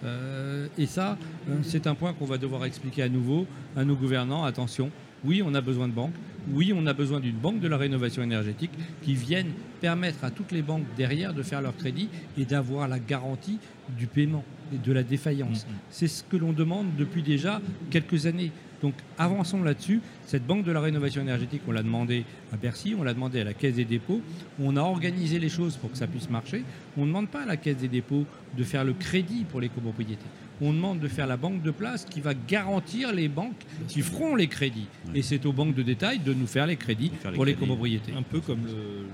Euh, 0.03 0.67
et 0.77 0.85
ça, 0.85 1.17
euh, 1.49 1.57
c'est 1.63 1.87
un 1.87 1.95
point 1.95 2.13
qu'on 2.13 2.25
va 2.25 2.37
devoir 2.37 2.65
expliquer 2.65 3.03
à 3.03 3.09
nouveau 3.09 3.45
à 3.75 3.83
nos 3.83 3.95
gouvernants. 3.95 4.43
Attention, 4.43 4.91
oui, 5.25 5.41
on 5.45 5.53
a 5.53 5.61
besoin 5.61 5.87
de 5.87 5.93
banques. 5.93 6.13
Oui, 6.51 6.73
on 6.75 6.85
a 6.87 6.93
besoin 6.93 7.19
d'une 7.19 7.35
banque 7.35 7.59
de 7.59 7.67
la 7.67 7.77
rénovation 7.77 8.23
énergétique 8.23 8.71
qui 9.03 9.13
vienne 9.13 9.51
permettre 9.81 10.23
à 10.23 10.31
toutes 10.31 10.51
les 10.51 10.61
banques 10.61 10.85
derrière 10.97 11.33
de 11.33 11.43
faire 11.43 11.61
leur 11.61 11.75
crédit 11.75 12.09
et 12.37 12.45
d'avoir 12.45 12.87
la 12.87 12.99
garantie 12.99 13.59
du 13.97 14.07
paiement 14.07 14.43
et 14.73 14.77
de 14.77 14.93
la 14.93 15.03
défaillance. 15.03 15.65
Mhm. 15.67 15.75
C'est 15.89 16.07
ce 16.07 16.23
que 16.23 16.37
l'on 16.37 16.53
demande 16.53 16.87
depuis 16.97 17.21
déjà 17.21 17.61
quelques 17.91 18.25
années. 18.25 18.51
Donc 18.81 18.93
avançons 19.17 19.61
là-dessus. 19.61 20.01
Cette 20.25 20.45
banque 20.47 20.63
de 20.63 20.71
la 20.71 20.79
rénovation 20.79 21.21
énergétique, 21.21 21.61
on 21.67 21.71
l'a 21.71 21.83
demandé 21.83 22.23
à 22.53 22.57
Bercy, 22.57 22.95
on 22.97 23.03
l'a 23.03 23.13
demandé 23.13 23.41
à 23.41 23.43
la 23.43 23.53
Caisse 23.53 23.75
des 23.75 23.85
dépôts. 23.85 24.21
On 24.59 24.77
a 24.77 24.81
organisé 24.81 25.37
les 25.37 25.49
choses 25.49 25.75
pour 25.75 25.91
que 25.91 25.97
ça 25.97 26.07
puisse 26.07 26.29
marcher. 26.29 26.63
On 26.97 27.01
ne 27.01 27.07
demande 27.07 27.27
pas 27.27 27.41
à 27.41 27.45
la 27.45 27.57
Caisse 27.57 27.77
des 27.77 27.89
dépôts 27.89 28.25
de 28.57 28.63
faire 28.63 28.85
le 28.85 28.93
crédit 28.93 29.43
pour 29.43 29.59
les 29.59 29.69
copropriétés. 29.69 30.17
On 30.61 30.73
demande 30.73 30.99
de 30.99 31.07
faire 31.07 31.25
la 31.27 31.37
banque 31.37 31.61
de 31.61 31.71
place 31.71 32.05
qui 32.05 32.19
va 32.21 32.33
garantir 32.33 33.13
les 33.13 33.27
banques 33.29 33.61
qui 33.87 34.01
feront 34.01 34.35
les 34.35 34.47
crédits. 34.47 34.87
Et 35.15 35.21
c'est 35.21 35.45
aux 35.45 35.53
banques 35.53 35.73
de 35.75 35.83
détail 35.83 36.19
de 36.19 36.33
nous 36.33 36.47
faire 36.47 36.67
les 36.67 36.75
crédits 36.75 37.11
Faire 37.21 37.31
les 37.31 37.35
pour 37.35 37.45
les 37.45 37.53
copropriétés. 37.55 38.11
Un 38.17 38.23
peu 38.23 38.41
comme 38.41 38.65
le, 38.65 38.71
le- 38.71 39.07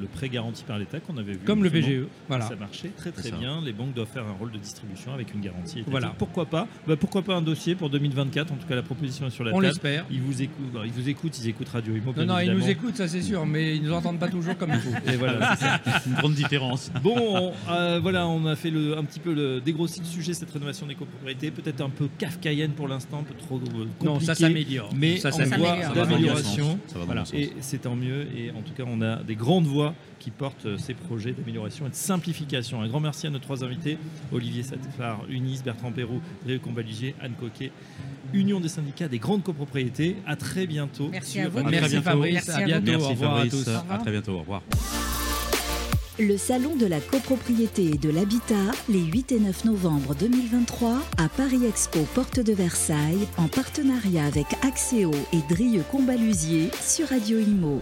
le 0.00 0.06
prêt 0.06 0.28
garanti 0.28 0.64
par 0.64 0.78
l'État 0.78 1.00
qu'on 1.00 1.16
avait 1.16 1.32
vu. 1.32 1.38
Comme 1.44 1.62
le. 1.64 1.70
BGE. 1.70 2.06
Voilà. 2.28 2.46
Ça 2.46 2.56
marchait 2.56 2.90
très 2.96 3.10
très 3.12 3.30
bien. 3.30 3.60
Les 3.64 3.72
banques 3.72 3.94
doivent 3.94 4.08
faire 4.08 4.24
un 4.26 4.32
rôle 4.32 4.50
de 4.52 4.58
distribution 4.58 5.12
avec 5.12 5.34
une 5.34 5.40
garantie. 5.40 5.78
étatique. 5.80 5.90
Voilà. 5.90 6.14
Pourquoi 6.18 6.46
pas 6.46 6.66
Bah, 6.86 6.96
Pourquoi 6.96 7.22
pas 7.22 7.34
un 7.36 7.42
dossier 7.42 7.74
pour 7.74 7.90
2024 7.90 8.52
En 8.52 8.56
tout 8.56 8.66
cas, 8.66 8.74
la 8.74 8.82
proposition 8.82 9.26
est 9.26 9.30
sur 9.30 9.44
la 9.44 9.50
On 9.52 9.54
table. 9.56 9.66
l'espère. 9.66 10.04
Ils 10.10 10.20
vous 10.22 10.42
écoutent. 10.42 10.70
alors, 10.72 10.86
Ils 10.86 10.92
vous 10.92 11.08
écoutent. 11.08 11.38
Ils 11.38 11.48
écoutent 11.48 11.68
Radio 11.68 11.94
Imo. 11.94 12.12
Non, 12.24 12.38
ils 12.38 12.50
nous 12.52 12.68
écoutent, 12.68 12.96
ça 12.96 13.08
c'est 13.08 13.22
sûr, 13.22 13.44
mais 13.46 13.76
ils 13.76 13.82
nous 13.82 13.92
entendent 13.92 14.18
pas 14.18 14.28
toujours 14.28 14.56
comme 14.56 14.70
il 14.72 14.80
faut. 14.80 15.10
Et 15.10 15.16
voilà. 15.16 15.56
c'est 15.56 15.64
ça. 15.64 15.80
Une 16.06 16.14
grande 16.14 16.34
différence. 16.34 16.90
Bon, 17.02 17.14
on, 17.18 17.52
euh, 17.72 17.98
voilà, 18.00 18.26
on 18.26 18.46
a 18.46 18.56
fait 18.56 18.70
le, 18.70 18.96
un 18.96 19.04
petit 19.04 19.20
peu 19.20 19.32
le 19.34 19.60
dégrossi 19.60 20.00
le 20.00 20.06
sujet 20.06 20.32
cette 20.34 20.50
rénovation 20.50 20.86
des 20.86 20.94
copropriétés. 20.94 21.50
Peut-être 21.50 21.80
un 21.80 21.90
peu 21.90 22.08
kafkaïenne 22.18 22.72
pour 22.72 22.88
l'instant, 22.88 23.20
un 23.20 23.22
peu 23.24 23.34
trop 23.34 23.56
euh, 23.56 23.60
compliqué. 23.60 24.04
Non, 24.04 24.20
ça 24.20 24.34
s'améliore. 24.34 24.90
Mais 24.96 25.16
ça 25.18 25.28
on 25.28 25.32
s'améliore. 25.32 25.58
voit 25.58 25.68
s'améliore. 25.68 25.94
Ça 25.94 26.10
d'amélioration. 26.10 26.78
Ça 26.86 26.94
va 26.94 26.94
dans 26.94 27.00
le 27.00 27.06
Voilà. 27.06 27.20
bon 27.22 27.26
sens. 27.26 27.34
Et 27.34 27.52
c'est 27.60 27.78
tant 27.82 27.96
mieux. 27.96 28.26
Et 28.36 28.50
en 28.50 28.62
tout 28.62 28.72
cas, 28.76 28.84
on 28.86 29.00
a 29.02 29.16
des 29.22 29.34
grandes 29.36 29.66
voix 29.66 29.87
qui 30.18 30.30
portent 30.30 30.66
euh, 30.66 30.78
ces 30.78 30.94
projets 30.94 31.32
d'amélioration 31.32 31.86
et 31.86 31.90
de 31.90 31.94
simplification. 31.94 32.80
Un 32.82 32.88
grand 32.88 33.00
merci 33.00 33.26
à 33.26 33.30
nos 33.30 33.38
trois 33.38 33.64
invités 33.64 33.98
Olivier 34.32 34.62
Satefar, 34.62 35.20
Unis, 35.28 35.60
Bertrand 35.64 35.92
Perroux, 35.92 36.20
Réu 36.46 36.58
Combaligier, 36.58 37.14
Anne 37.20 37.34
Coquet, 37.38 37.70
Union 38.32 38.60
des 38.60 38.68
syndicats 38.68 39.08
des 39.08 39.18
grandes 39.18 39.42
copropriétés. 39.42 40.16
À 40.26 40.36
très 40.36 40.66
bientôt. 40.66 41.08
Merci 41.10 41.32
sur 41.32 41.42
à 41.44 41.48
vous. 41.48 41.62
Merci. 41.70 41.96
Fabrice, 42.02 42.32
Merci 42.34 42.50
à 42.50 42.54
à 42.56 42.60
vous. 42.60 42.66
bientôt. 42.66 42.84
Merci 42.92 43.04
au 43.04 43.08
revoir 43.10 43.34
Fabrice. 43.36 43.54
à 43.54 43.56
tous. 43.56 43.68
Au 43.70 43.78
revoir. 43.80 43.98
À 43.98 44.02
très 44.02 44.10
bientôt. 44.10 44.32
Au 44.32 44.38
revoir. 44.40 44.62
Le 46.20 46.36
Salon 46.36 46.74
de 46.74 46.84
la 46.84 46.98
copropriété 47.00 47.90
et 47.94 47.96
de 47.96 48.10
l'habitat, 48.10 48.72
les 48.88 49.04
8 49.04 49.30
et 49.30 49.38
9 49.38 49.66
novembre 49.66 50.16
2023, 50.16 51.00
à 51.16 51.28
Paris 51.28 51.64
Expo 51.64 52.00
Porte 52.12 52.40
de 52.40 52.52
Versailles, 52.52 53.28
en 53.36 53.46
partenariat 53.46 54.24
avec 54.26 54.46
Axéo 54.64 55.12
et 55.32 55.54
Drieux 55.54 55.84
Combalusier 55.92 56.70
sur 56.82 57.06
Radio 57.10 57.38
Imo. 57.38 57.80